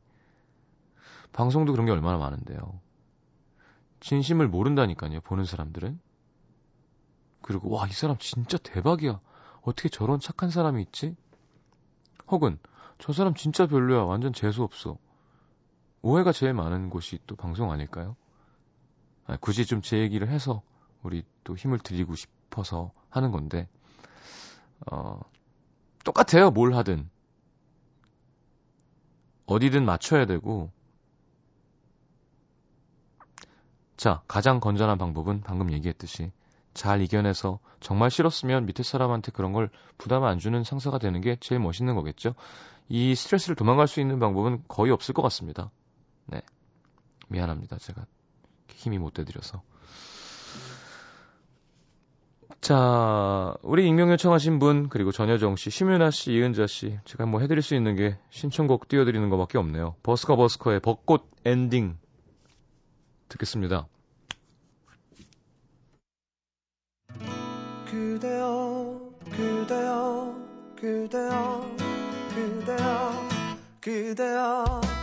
방송도 1.34 1.74
그런 1.74 1.88
게 1.88 1.92
얼마나 1.92 2.20
많은데요. 2.20 2.80
진심을 4.02 4.48
모른다니까요, 4.48 5.22
보는 5.22 5.46
사람들은. 5.46 6.00
그리고, 7.42 7.72
와, 7.72 7.88
이 7.88 7.92
사람 7.92 8.20
진짜 8.20 8.60
대박이야. 8.60 9.20
어떻게 9.64 9.90
저런 9.90 10.20
착한 10.20 10.52
사람이 10.52 10.80
있지? 10.84 11.16
혹은, 12.28 12.60
저 13.00 13.14
사람 13.14 13.34
진짜 13.34 13.66
별로야. 13.66 14.04
완전 14.04 14.32
재수없어. 14.32 15.00
오해가 16.04 16.32
제일 16.32 16.54
많은 16.54 16.92
곳이 16.92 17.18
또 17.26 17.36
방송 17.36 17.72
아닐까요? 17.72 18.16
아니, 19.26 19.42
굳이 19.42 19.66
좀 19.66 19.82
제 19.82 19.98
얘기를 19.98 20.30
해서 20.30 20.62
우리 21.02 21.24
또 21.44 21.56
힘을 21.56 21.80
드리고 21.80 22.14
싶어서 22.14 22.92
하는 23.10 23.32
건데, 23.32 23.68
어, 24.90 25.20
똑같아요. 26.04 26.52
뭘 26.52 26.74
하든. 26.76 27.10
어디든 29.46 29.86
맞춰야 29.86 30.26
되고, 30.26 30.72
자, 33.98 34.24
가장 34.28 34.60
건전한 34.60 34.98
방법은 34.98 35.42
방금 35.42 35.72
얘기했듯이 35.72 36.32
잘 36.74 37.02
이겨내서 37.02 37.60
정말 37.80 38.10
싫었으면 38.10 38.66
밑에 38.66 38.82
사람한테 38.84 39.32
그런 39.32 39.52
걸 39.52 39.70
부담 39.98 40.24
안 40.24 40.40
주는 40.40 40.64
상사가 40.64 40.98
되는 40.98 41.22
게 41.22 41.36
제일 41.40 41.60
멋있는 41.60 41.96
거겠죠. 41.96 42.34
이 42.90 43.14
스트레스를 43.14 43.56
도망갈 43.56 43.88
수 43.88 44.00
있는 44.00 44.20
방법은 44.20 44.64
거의 44.68 44.92
없을 44.92 45.14
것 45.14 45.22
같습니다. 45.24 45.70
네. 46.26 46.42
미안합니다. 47.28 47.78
제가 47.78 48.06
힘이 48.70 48.98
못 48.98 49.14
대드려서. 49.14 49.62
자, 52.62 53.56
우리 53.64 53.88
익명 53.88 54.12
요청하신 54.12 54.60
분, 54.60 54.88
그리고 54.88 55.12
전여정 55.12 55.56
씨, 55.56 55.72
심윤아 55.72 56.12
씨, 56.12 56.32
이은자 56.34 56.68
씨, 56.68 57.00
제가 57.06 57.26
뭐 57.26 57.40
해드릴 57.42 57.64
수 57.64 57.74
있는 57.74 57.96
게 57.96 58.20
신청곡 58.30 58.88
띄워드리는 58.88 59.28
것밖에 59.32 59.58
없네요. 59.58 59.96
버스커 60.04 60.36
버스커의 60.36 60.80
벚꽃 60.80 61.28
엔딩 61.44 61.98
듣겠습니다. 63.30 63.88
그대여, 67.90 69.10
그대여, 69.32 70.36
그대여, 70.76 71.76
그대여, 72.36 73.30
그대여. 73.82 75.01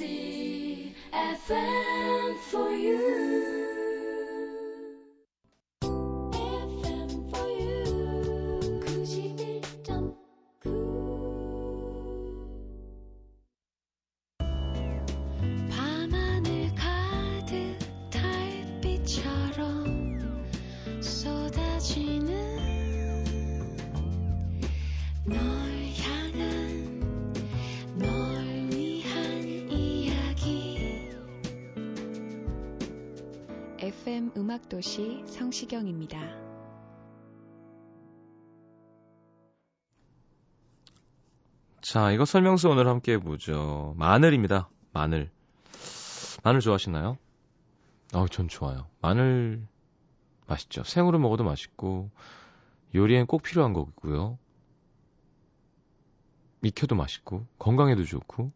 Legacy 0.00 0.92
도시 34.72 35.22
성시경입니다. 35.26 36.18
자, 41.82 42.10
이거 42.10 42.24
설명서 42.24 42.70
오늘 42.70 42.88
함께 42.88 43.12
해보죠. 43.12 43.92
마늘입니다. 43.98 44.70
마늘. 44.94 45.30
마늘 46.42 46.60
좋아하시나요? 46.62 47.18
어, 48.14 48.28
전 48.28 48.48
좋아요. 48.48 48.86
마늘 49.02 49.62
맛있죠. 50.46 50.84
생으로 50.84 51.18
먹어도 51.18 51.44
맛있고 51.44 52.10
요리엔 52.94 53.26
꼭 53.26 53.42
필요한 53.42 53.74
거고요. 53.74 54.38
익혀도 56.62 56.94
맛있고 56.94 57.46
건강에도 57.58 58.04
좋고. 58.04 58.50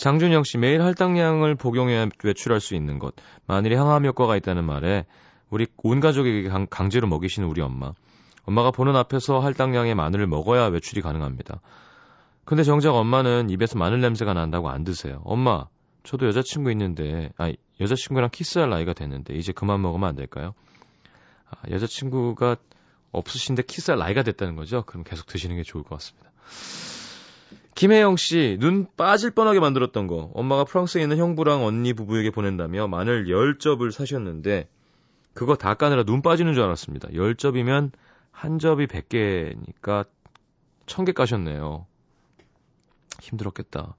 장준영 0.00 0.44
씨 0.44 0.56
매일 0.56 0.80
할당량을 0.80 1.56
복용해야 1.56 2.08
외출할 2.24 2.58
수 2.60 2.74
있는 2.74 2.98
것. 2.98 3.14
마늘이 3.46 3.74
항암 3.74 4.06
효과가 4.06 4.34
있다는 4.38 4.64
말에 4.64 5.04
우리 5.50 5.66
온 5.76 6.00
가족에게 6.00 6.48
강, 6.48 6.66
강제로 6.66 7.06
먹이시는 7.06 7.46
우리 7.46 7.60
엄마. 7.60 7.92
엄마가 8.44 8.70
보는 8.70 8.96
앞에서 8.96 9.40
할당량의 9.40 9.94
마늘을 9.94 10.26
먹어야 10.26 10.68
외출이 10.68 11.02
가능합니다. 11.02 11.60
근데 12.46 12.62
정작 12.62 12.94
엄마는 12.94 13.50
입에서 13.50 13.78
마늘 13.78 14.00
냄새가 14.00 14.32
난다고 14.32 14.70
안 14.70 14.84
드세요. 14.84 15.20
엄마, 15.24 15.66
저도 16.02 16.26
여자친구 16.28 16.70
있는데, 16.70 17.30
아, 17.36 17.52
여자친구랑 17.78 18.30
키스할 18.32 18.70
나이가 18.70 18.94
됐는데, 18.94 19.34
이제 19.34 19.52
그만 19.52 19.82
먹으면 19.82 20.08
안 20.08 20.16
될까요? 20.16 20.54
아, 21.50 21.70
여자친구가 21.70 22.56
없으신데 23.12 23.64
키스할 23.64 23.98
나이가 23.98 24.22
됐다는 24.22 24.56
거죠? 24.56 24.82
그럼 24.86 25.04
계속 25.04 25.26
드시는 25.26 25.56
게 25.56 25.62
좋을 25.62 25.84
것 25.84 25.90
같습니다. 25.96 26.30
김혜영 27.74 28.16
씨, 28.16 28.56
눈 28.60 28.86
빠질 28.96 29.30
뻔하게 29.30 29.60
만들었던 29.60 30.06
거. 30.06 30.30
엄마가 30.34 30.64
프랑스에 30.64 31.02
있는 31.02 31.16
형부랑 31.16 31.64
언니 31.64 31.92
부부에게 31.92 32.30
보낸다며 32.30 32.88
마늘 32.88 33.26
10접을 33.26 33.90
사셨는데, 33.90 34.68
그거 35.32 35.54
다 35.54 35.74
까느라 35.74 36.04
눈 36.04 36.22
빠지는 36.22 36.54
줄 36.54 36.62
알았습니다. 36.64 37.08
10접이면 37.08 37.92
한 38.30 38.58
접이 38.58 38.86
100개니까 38.86 40.06
1000개 40.86 41.14
까셨네요. 41.14 41.86
힘들었겠다. 43.20 43.96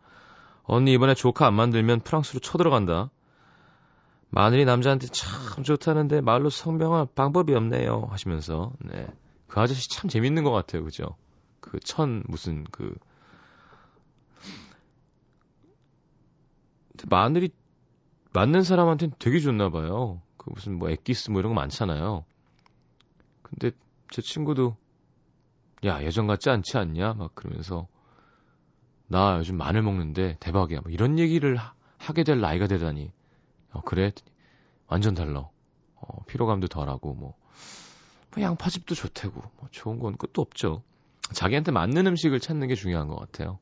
언니 0.63 0.93
이번에 0.93 1.13
조카 1.15 1.47
안 1.47 1.53
만들면 1.53 2.01
프랑스로 2.01 2.39
쳐들어간다. 2.39 3.09
마늘이 4.29 4.65
남자한테 4.65 5.07
참 5.07 5.63
좋다는데 5.63 6.21
말로 6.21 6.49
성명할 6.49 7.07
방법이 7.15 7.53
없네요. 7.53 8.07
하시면서 8.09 8.73
네. 8.79 9.07
그 9.47 9.59
아저씨 9.59 9.89
참 9.89 10.09
재밌는 10.09 10.43
것 10.43 10.51
같아요. 10.51 10.83
그죠? 10.83 11.15
그 11.59 11.79
천 11.79 12.23
무슨 12.27 12.63
그 12.71 12.95
마늘이 17.09 17.49
맞는 18.33 18.63
사람한테는 18.63 19.15
되게 19.19 19.39
좋나 19.39 19.69
봐요. 19.69 20.21
그 20.37 20.49
무슨 20.53 20.77
뭐 20.77 20.89
엑기스 20.89 21.31
뭐 21.31 21.39
이런 21.39 21.53
거 21.53 21.59
많잖아요. 21.59 22.25
근데 23.41 23.71
제 24.09 24.21
친구도 24.21 24.75
야 25.85 26.03
예전 26.03 26.27
같지 26.27 26.49
않지 26.49 26.77
않냐? 26.77 27.13
막 27.13 27.35
그러면서 27.35 27.87
나 29.07 29.37
요즘 29.37 29.57
마늘 29.57 29.81
먹는데 29.81 30.37
대박이야. 30.39 30.81
뭐 30.81 30.91
이런 30.91 31.19
얘기를 31.19 31.55
하, 31.57 31.73
하게 31.97 32.23
될 32.23 32.39
나이가 32.39 32.67
되다니 32.67 33.11
어 33.71 33.81
그래? 33.81 34.11
완전 34.87 35.13
달라. 35.13 35.49
어 35.95 36.23
피로감도 36.27 36.67
덜하고 36.67 37.13
뭐, 37.13 37.37
뭐 38.33 38.43
양파즙도 38.43 38.95
좋대고 38.95 39.41
뭐 39.57 39.67
좋은 39.71 39.99
건 39.99 40.17
끝도 40.17 40.41
없죠. 40.41 40.83
자기한테 41.33 41.71
맞는 41.71 42.07
음식을 42.07 42.39
찾는 42.39 42.67
게 42.67 42.75
중요한 42.75 43.07
것 43.07 43.15
같아요 43.15 43.59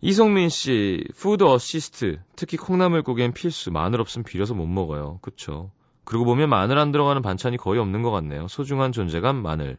이성민 0.00 0.48
씨 0.48 1.04
food 1.16 1.44
assist 1.44 2.20
특히 2.36 2.56
콩나물국엔 2.56 3.32
필수 3.32 3.70
마늘 3.70 4.00
없으면 4.00 4.24
비려서 4.24 4.54
못 4.54 4.66
먹어요 4.66 5.18
그쵸 5.22 5.70
그러고 6.04 6.24
보면 6.24 6.48
마늘 6.48 6.78
안 6.78 6.92
들어가는 6.92 7.20
반찬이 7.22 7.56
거의 7.56 7.80
없는 7.80 8.02
것 8.02 8.10
같네요 8.10 8.48
소중한 8.48 8.92
존재감 8.92 9.36
마늘 9.36 9.76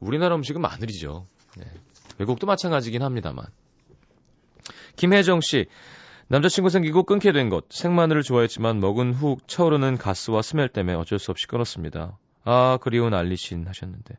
우리나라 0.00 0.34
음식은 0.36 0.60
마늘이죠 0.60 1.26
네. 1.56 1.64
외국도 2.18 2.46
마찬가지긴 2.46 3.02
합니다만. 3.02 3.46
김혜정 4.96 5.40
씨, 5.40 5.66
남자친구 6.28 6.70
생기고 6.70 7.04
끊게 7.04 7.32
된 7.32 7.48
것. 7.48 7.66
생마늘을 7.70 8.22
좋아했지만 8.22 8.80
먹은 8.80 9.12
후 9.12 9.36
차오르는 9.46 9.98
가스와 9.98 10.42
스멜 10.42 10.68
때문에 10.68 10.96
어쩔 10.96 11.18
수 11.18 11.30
없이 11.30 11.46
끊었습니다. 11.46 12.18
아, 12.44 12.78
그리운 12.80 13.14
알리신 13.14 13.66
하셨는데. 13.66 14.16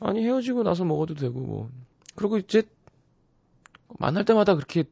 아니, 0.00 0.24
헤어지고 0.24 0.62
나서 0.62 0.84
먹어도 0.84 1.14
되고, 1.14 1.40
뭐. 1.40 1.70
그리고 2.14 2.38
이제, 2.38 2.62
만날 3.98 4.24
때마다 4.24 4.54
그렇게 4.54 4.84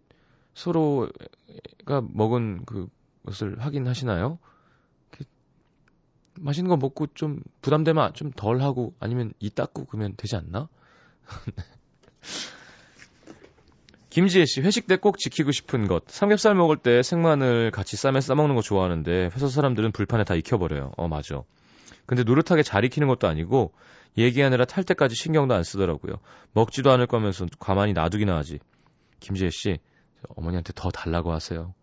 서로가 0.55 2.03
먹은 2.09 2.65
그 2.65 2.89
것을 3.25 3.59
확인하시나요? 3.61 4.39
맛있는 6.39 6.69
거 6.69 6.77
먹고 6.77 7.09
좀 7.15 7.41
부담되면 7.63 8.13
좀 8.15 8.31
덜 8.37 8.61
하고 8.61 8.95
아니면 9.01 9.33
이 9.41 9.51
닦고 9.51 9.87
그러면 9.87 10.15
되지 10.17 10.37
않나? 10.37 10.69
김지혜 14.11 14.47
씨, 14.47 14.63
회식 14.63 14.87
때 14.87 14.97
꼭 14.97 15.19
지키고 15.19 15.53
싶은 15.53 15.89
것. 15.89 16.05
삼겹살 16.09 16.55
먹을 16.55 16.79
때 16.79 17.03
생마늘 17.03 17.71
같이 17.71 17.97
쌈에 17.97 18.21
싸먹는 18.21 18.55
거 18.55 18.63
좋아하는데 18.63 19.31
회사 19.35 19.49
사람들은 19.49 19.93
불판에 19.93 20.25
다 20.25 20.35
익혀버려요. 20.35 20.93
어, 20.97 21.09
맞아. 21.09 21.43
근데 22.07 22.23
노릇하게 22.23 22.63
잘 22.63 22.85
익히는 22.85 23.09
것도 23.09 23.29
아니고 23.29 23.73
얘기하느라 24.17 24.65
탈 24.65 24.85
때까지 24.85 25.15
신경도 25.15 25.55
안 25.55 25.65
쓰더라고요. 25.65 26.15
먹지도 26.53 26.91
않을 26.93 27.07
거면서 27.07 27.47
가만히 27.59 27.93
놔두기나 27.93 28.35
하지. 28.37 28.59
김지혜 29.21 29.51
씨, 29.51 29.79
어머니한테 30.37 30.73
더 30.75 30.91
달라고 30.91 31.33
하세요. 31.33 31.75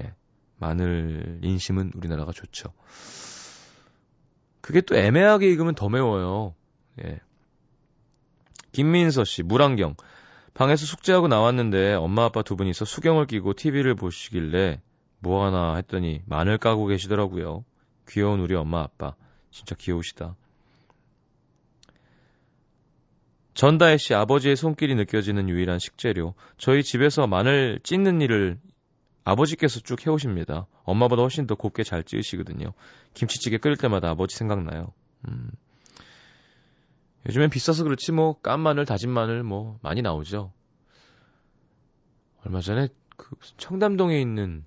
예. 0.00 0.14
마늘 0.58 1.38
인심은 1.42 1.92
우리나라가 1.94 2.32
좋죠. 2.32 2.72
그게 4.60 4.80
또 4.80 4.96
애매하게 4.96 5.50
익으면 5.50 5.74
더 5.74 5.88
매워요. 5.88 6.54
예. 7.04 7.20
김민서 8.72 9.24
씨, 9.24 9.42
물안경. 9.42 9.94
방에서 10.54 10.86
숙제하고 10.86 11.28
나왔는데 11.28 11.94
엄마 11.94 12.24
아빠 12.24 12.42
두 12.42 12.56
분이서 12.56 12.84
수경을 12.84 13.26
끼고 13.26 13.54
TV를 13.54 13.94
보시길래 13.94 14.82
뭐 15.20 15.44
하나 15.44 15.76
했더니 15.76 16.22
마늘 16.26 16.58
까고 16.58 16.86
계시더라고요. 16.86 17.64
귀여운 18.08 18.40
우리 18.40 18.54
엄마 18.54 18.80
아빠. 18.80 19.14
진짜 19.50 19.74
귀여우시다. 19.76 20.34
전다혜 23.58 23.96
씨 23.96 24.14
아버지의 24.14 24.54
손길이 24.54 24.94
느껴지는 24.94 25.48
유일한 25.48 25.80
식재료. 25.80 26.34
저희 26.58 26.84
집에서 26.84 27.26
마늘 27.26 27.80
찢는 27.82 28.20
일을 28.20 28.60
아버지께서 29.24 29.80
쭉 29.80 30.06
해오십니다. 30.06 30.68
엄마보다 30.84 31.22
훨씬 31.22 31.48
더 31.48 31.56
곱게 31.56 31.82
잘 31.82 32.04
찌으시거든요. 32.04 32.72
김치찌개 33.14 33.58
끓일 33.58 33.76
때마다 33.76 34.10
아버지 34.10 34.36
생각나요. 34.36 34.92
음. 35.26 35.50
요즘엔 37.26 37.50
비싸서 37.50 37.82
그렇지 37.82 38.12
뭐 38.12 38.34
깐 38.40 38.60
마늘, 38.60 38.86
다진 38.86 39.10
마늘 39.10 39.42
뭐 39.42 39.80
많이 39.82 40.02
나오죠. 40.02 40.52
얼마 42.44 42.60
전에 42.60 42.86
그 43.16 43.34
청담동에 43.56 44.20
있는 44.20 44.64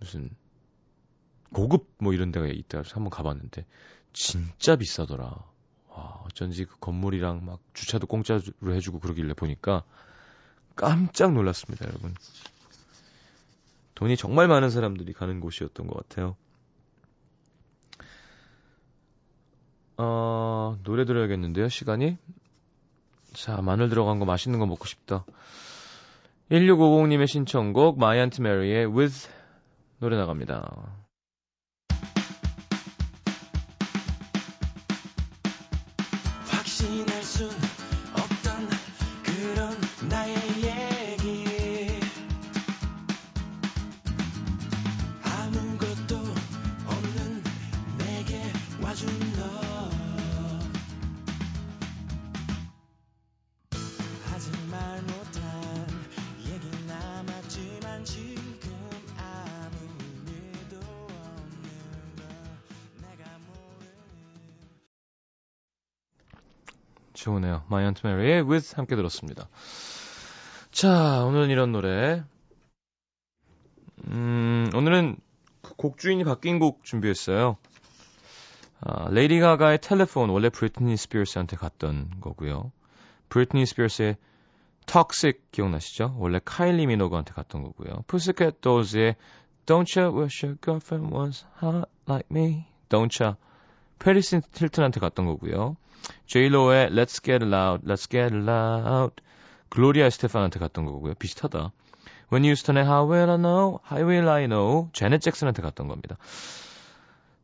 무슨 0.00 0.30
고급 1.52 1.86
뭐 1.98 2.14
이런 2.14 2.32
데가 2.32 2.46
있다 2.46 2.80
한번 2.92 3.10
가봤는데 3.10 3.66
진짜 4.14 4.76
비싸더라. 4.76 5.51
와 5.94 6.22
어쩐지 6.26 6.64
그 6.64 6.78
건물이랑 6.78 7.44
막 7.44 7.60
주차도 7.74 8.06
공짜로 8.06 8.40
해주고 8.64 9.00
그러길래 9.00 9.34
보니까 9.34 9.84
깜짝 10.74 11.32
놀랐습니다, 11.32 11.86
여러분. 11.86 12.14
돈이 13.94 14.16
정말 14.16 14.48
많은 14.48 14.70
사람들이 14.70 15.12
가는 15.12 15.40
곳이었던 15.40 15.86
것 15.86 15.96
같아요. 15.96 16.36
어, 19.98 20.78
노래 20.82 21.04
들어야겠는데요, 21.04 21.68
시간이? 21.68 22.16
자, 23.34 23.60
마늘 23.62 23.88
들어간 23.88 24.18
거 24.18 24.24
맛있는 24.24 24.58
거 24.58 24.66
먹고 24.66 24.86
싶다. 24.86 25.24
1650님의 26.50 27.26
신청곡, 27.26 27.98
마이 27.98 28.12
앤트 28.12 28.40
메리의 28.40 28.86
With 28.86 29.28
노래 29.98 30.16
나갑니다. 30.16 31.01
마이 67.72 67.83
앤트 67.83 68.06
메리의 68.06 68.42
With 68.42 68.74
함께 68.76 68.94
들었습니다. 68.96 69.48
자, 70.70 71.24
오늘은 71.24 71.50
이런 71.50 71.72
노래. 71.72 72.22
음, 74.06 74.70
오늘은 74.74 75.16
곡 75.76 75.98
주인이 75.98 76.22
바뀐 76.24 76.58
곡 76.58 76.84
준비했어요. 76.84 77.56
아, 78.80 79.08
레이디 79.10 79.40
가가의 79.40 79.80
Telephone 79.80 80.28
원래 80.30 80.48
브리트니 80.50 80.96
스피어스한테 80.96 81.56
갔던 81.56 82.20
거고요. 82.20 82.72
브리트니 83.28 83.64
스피어스의 83.66 84.16
Toxic 84.86 85.40
기억나시죠? 85.52 86.16
원래 86.18 86.40
카일리 86.44 86.86
미노그한테 86.86 87.32
갔던 87.32 87.62
거고요. 87.62 88.04
Pussycat 88.06 88.60
Dolls의 88.60 89.16
Don't 89.64 89.96
you 89.96 90.12
wish 90.20 90.44
your 90.44 90.58
girlfriend 90.60 91.14
was 91.14 91.46
hot 91.62 91.88
like 92.08 92.26
me? 92.30 92.66
Don't 92.88 93.16
you? 93.20 93.36
패리스 94.02 94.40
힐튼한테 94.52 95.00
갔던 95.00 95.26
거고요. 95.26 95.76
제이로의 96.26 96.90
Let's 96.90 97.22
Get 97.22 97.44
Loud, 97.44 97.86
Let's 97.86 98.10
Get 98.10 98.34
Loud, 98.34 99.14
글로리아 99.68 100.10
스테판한테 100.10 100.58
갔던 100.58 100.84
거고요. 100.84 101.14
비슷하다. 101.14 101.72
Whitney 102.32 102.44
Houston의 102.44 102.84
How 102.84 103.10
Will 103.10 103.30
I 103.30 103.36
Know, 103.36 103.78
How 103.90 104.08
Will 104.08 104.28
I 104.28 104.46
Know, 104.46 104.90
자넷 104.92 105.20
잭슨한테 105.20 105.62
갔던 105.62 105.88
겁니다. 105.88 106.16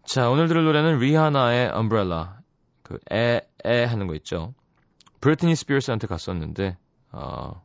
자, 0.04 0.30
오늘 0.30 0.48
들을 0.48 0.64
노래는 0.64 0.98
리하나의 0.98 1.70
Umbrella, 1.74 2.30
그 2.82 2.98
에, 3.12 3.42
에 3.64 3.84
하는 3.84 4.06
거 4.06 4.14
있죠. 4.14 4.54
브리트니 5.20 5.54
스피어스한테 5.54 6.06
갔었는데, 6.06 6.76
어, 7.12 7.62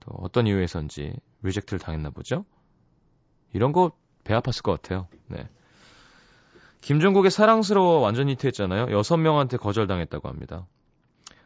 또 0.00 0.12
어떤 0.20 0.46
이유에선지 0.46 1.14
reject를 1.42 1.78
당했나 1.80 2.10
보죠. 2.10 2.44
이런 3.52 3.72
거 3.72 3.90
배 4.24 4.34
아팠을 4.34 4.62
것 4.62 4.80
같아요. 4.80 5.06
네. 5.28 5.48
김종국의 6.84 7.30
사랑스러워 7.30 8.00
완전 8.00 8.28
히트했잖아요. 8.28 8.90
여섯 8.90 9.16
명한테 9.16 9.56
거절당했다고 9.56 10.28
합니다. 10.28 10.66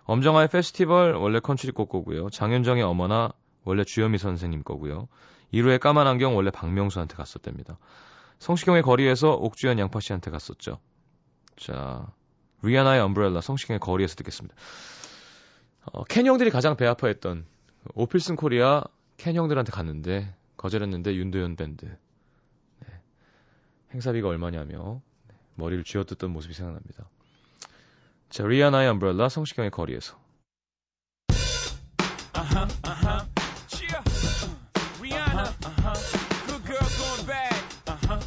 엄정화의 0.03 0.49
페스티벌 0.49 1.15
원래 1.15 1.39
컨츄리 1.39 1.71
곡 1.71 1.89
거고요. 1.89 2.29
장윤정의 2.31 2.83
어머나 2.83 3.33
원래 3.63 3.85
주현미 3.85 4.19
선생님 4.19 4.65
거고요. 4.65 5.07
1호의 5.55 5.79
까만 5.79 6.09
안경 6.09 6.35
원래 6.35 6.51
박명수한테 6.51 7.15
갔었답니다. 7.15 7.79
성시경의 8.41 8.83
거리에서 8.83 9.31
옥주현 9.31 9.79
양파 9.79 10.01
씨한테 10.01 10.33
갔었죠. 10.33 10.81
자, 11.55 12.13
리아나의 12.63 13.01
엄브렐라 13.01 13.41
성시경의 13.41 13.79
거리에서 13.79 14.17
듣겠습니다. 14.17 14.57
어, 15.93 16.03
켄 16.03 16.27
형들이 16.27 16.51
가장 16.51 16.77
배 16.77 16.85
아파했던 16.85 17.47
오필슨 17.95 18.35
코리아 18.35 18.83
켄 19.19 19.37
형들한테 19.37 19.71
갔는데 19.71 20.35
거절했는데 20.57 21.15
윤도현 21.15 21.55
밴드 21.55 21.87
네. 22.81 22.89
행사비가 23.95 24.27
얼마냐며 24.27 25.01
머리를 25.59 25.85
쥐어뜯던 25.85 26.31
모습이 26.31 26.55
생각납니다. 26.55 27.09
자, 28.31 28.45
리아나의 28.47 28.89
엄브렐라 28.89 29.29
성시경의 29.29 29.71
거리에서 29.71 30.17
Uh-huh, 32.39 32.69
uh-huh. 32.85 33.27
Uh-huh. 33.65 33.99
Uh-huh, 35.05 35.51
uh-huh. 35.65 35.99
Uh-huh, 37.89 38.21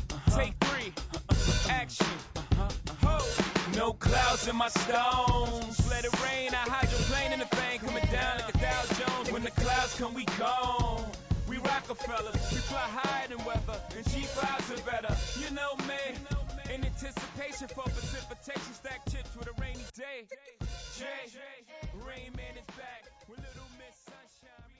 uh-huh. 16.12 16.41
In 16.74 16.86
anticipation 16.86 17.68
for 17.68 17.84
precipitation, 17.84 18.74
stack 18.74 19.02
chips 19.12 19.36
with 19.36 19.48
a 19.48 19.54
rainy 19.62 19.84
day. 19.94 20.26
Jay, 20.98 21.28
Rain 22.06 22.32
Man 22.38 22.56
is 22.56 22.66
back 22.78 23.12
with 23.28 23.40
Little 23.40 23.68
Miss 23.78 23.98
Sunshine. 24.08 24.72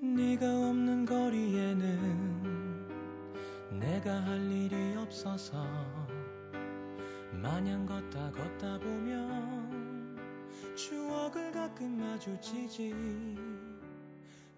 네가 0.00 0.46
없는 0.46 1.04
거리에는 1.04 1.84
내가 3.78 4.22
할 4.24 4.50
일이 4.50 4.96
없어서 4.96 6.03
마냥 7.44 7.84
걷다 7.84 8.32
걷다 8.32 8.78
보면 8.78 10.16
추억을 10.74 11.52
가끔 11.52 11.98
마주치지. 12.00 12.94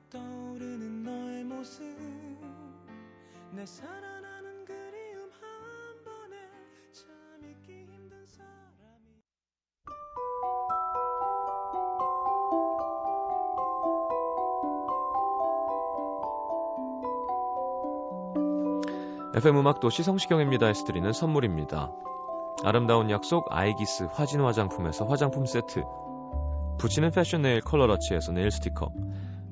떠오르는 0.09 1.03
너의 1.03 1.43
모습 1.43 1.83
내 3.51 3.67
살아나는 3.67 4.65
그리움 4.65 5.29
한 5.33 6.05
번에 6.05 6.37
참 6.93 7.07
잊기 7.43 7.73
힘든 7.73 8.25
사람이. 8.29 9.21
FM 19.35 19.59
음악도시 19.59 20.05
성시경입니다에서 20.05 20.85
드리는 20.85 21.13
선물입니다. 21.13 21.93
아름다운 22.65 23.11
약속 23.11 23.47
아이기스 23.51 24.09
화진 24.13 24.41
화장품에서 24.41 25.05
화장품 25.07 25.47
세트. 25.47 25.83
붙이는 26.79 27.11
패션 27.11 27.43
네일 27.43 27.61
컬러러치에서 27.61 28.33
네일 28.33 28.51
스티커. 28.51 28.93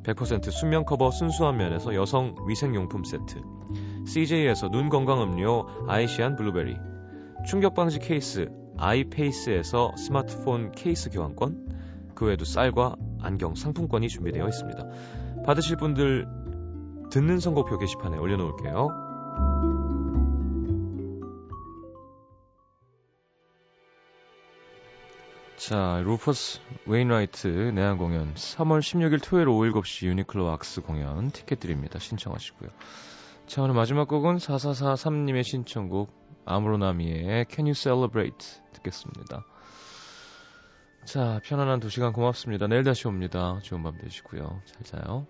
100% 0.03 0.51
수면 0.51 0.85
커버 0.85 1.11
순수한 1.11 1.57
면에서 1.57 1.95
여성 1.95 2.35
위생용품 2.47 3.05
세트. 3.05 3.41
CJ에서 4.07 4.69
눈 4.69 4.89
건강 4.89 5.23
음료 5.23 5.67
아이시안 5.89 6.37
블루베리. 6.37 6.77
충격 7.47 7.75
방지 7.75 7.99
케이스 7.99 8.51
아이페이스에서 8.77 9.93
스마트폰 9.97 10.73
케이스 10.73 11.11
교환권. 11.11 12.13
그 12.15 12.27
외에도 12.27 12.45
쌀과 12.45 12.97
안경 13.23 13.55
상품권이 13.55 14.09
준비되어 14.09 14.47
있습니다. 14.47 14.85
받으실 15.45 15.77
분들 15.77 16.27
듣는 17.11 17.39
선곡표 17.39 17.79
게시판에 17.79 18.19
올려놓을게요. 18.19 19.04
자, 25.67 26.03
루퍼스 26.05 26.61
웨인라이트 26.85 27.49
내한 27.75 27.97
공연 27.97 28.35
3월 28.35 28.81
16일 28.81 29.23
토요일 29.23 29.49
오후 29.49 29.73
7시 29.73 30.07
유니클로 30.09 30.51
악스 30.51 30.83
공연 30.83 31.31
티켓 31.31 31.59
드립니다. 31.59 31.99
신청하시고요. 31.99 32.69
자, 33.47 33.63
오늘 33.63 33.75
마지막 33.75 34.07
곡은 34.07 34.37
4443님의 34.37 35.43
신청곡 35.43 36.13
아무로 36.45 36.87
나미에의 36.87 37.47
Can 37.49 37.65
You 37.65 37.73
Celebrate 37.73 38.47
듣겠습니다. 38.75 39.47
자, 41.07 41.41
편안한 41.43 41.81
두 41.81 41.89
시간 41.89 42.13
고맙습니다. 42.13 42.67
내일 42.67 42.85
다시 42.85 43.09
옵니다. 43.09 43.59
좋은 43.63 43.83
밤 43.83 43.97
되시고요. 43.97 44.61
잘 44.67 44.83
자요. 44.83 45.27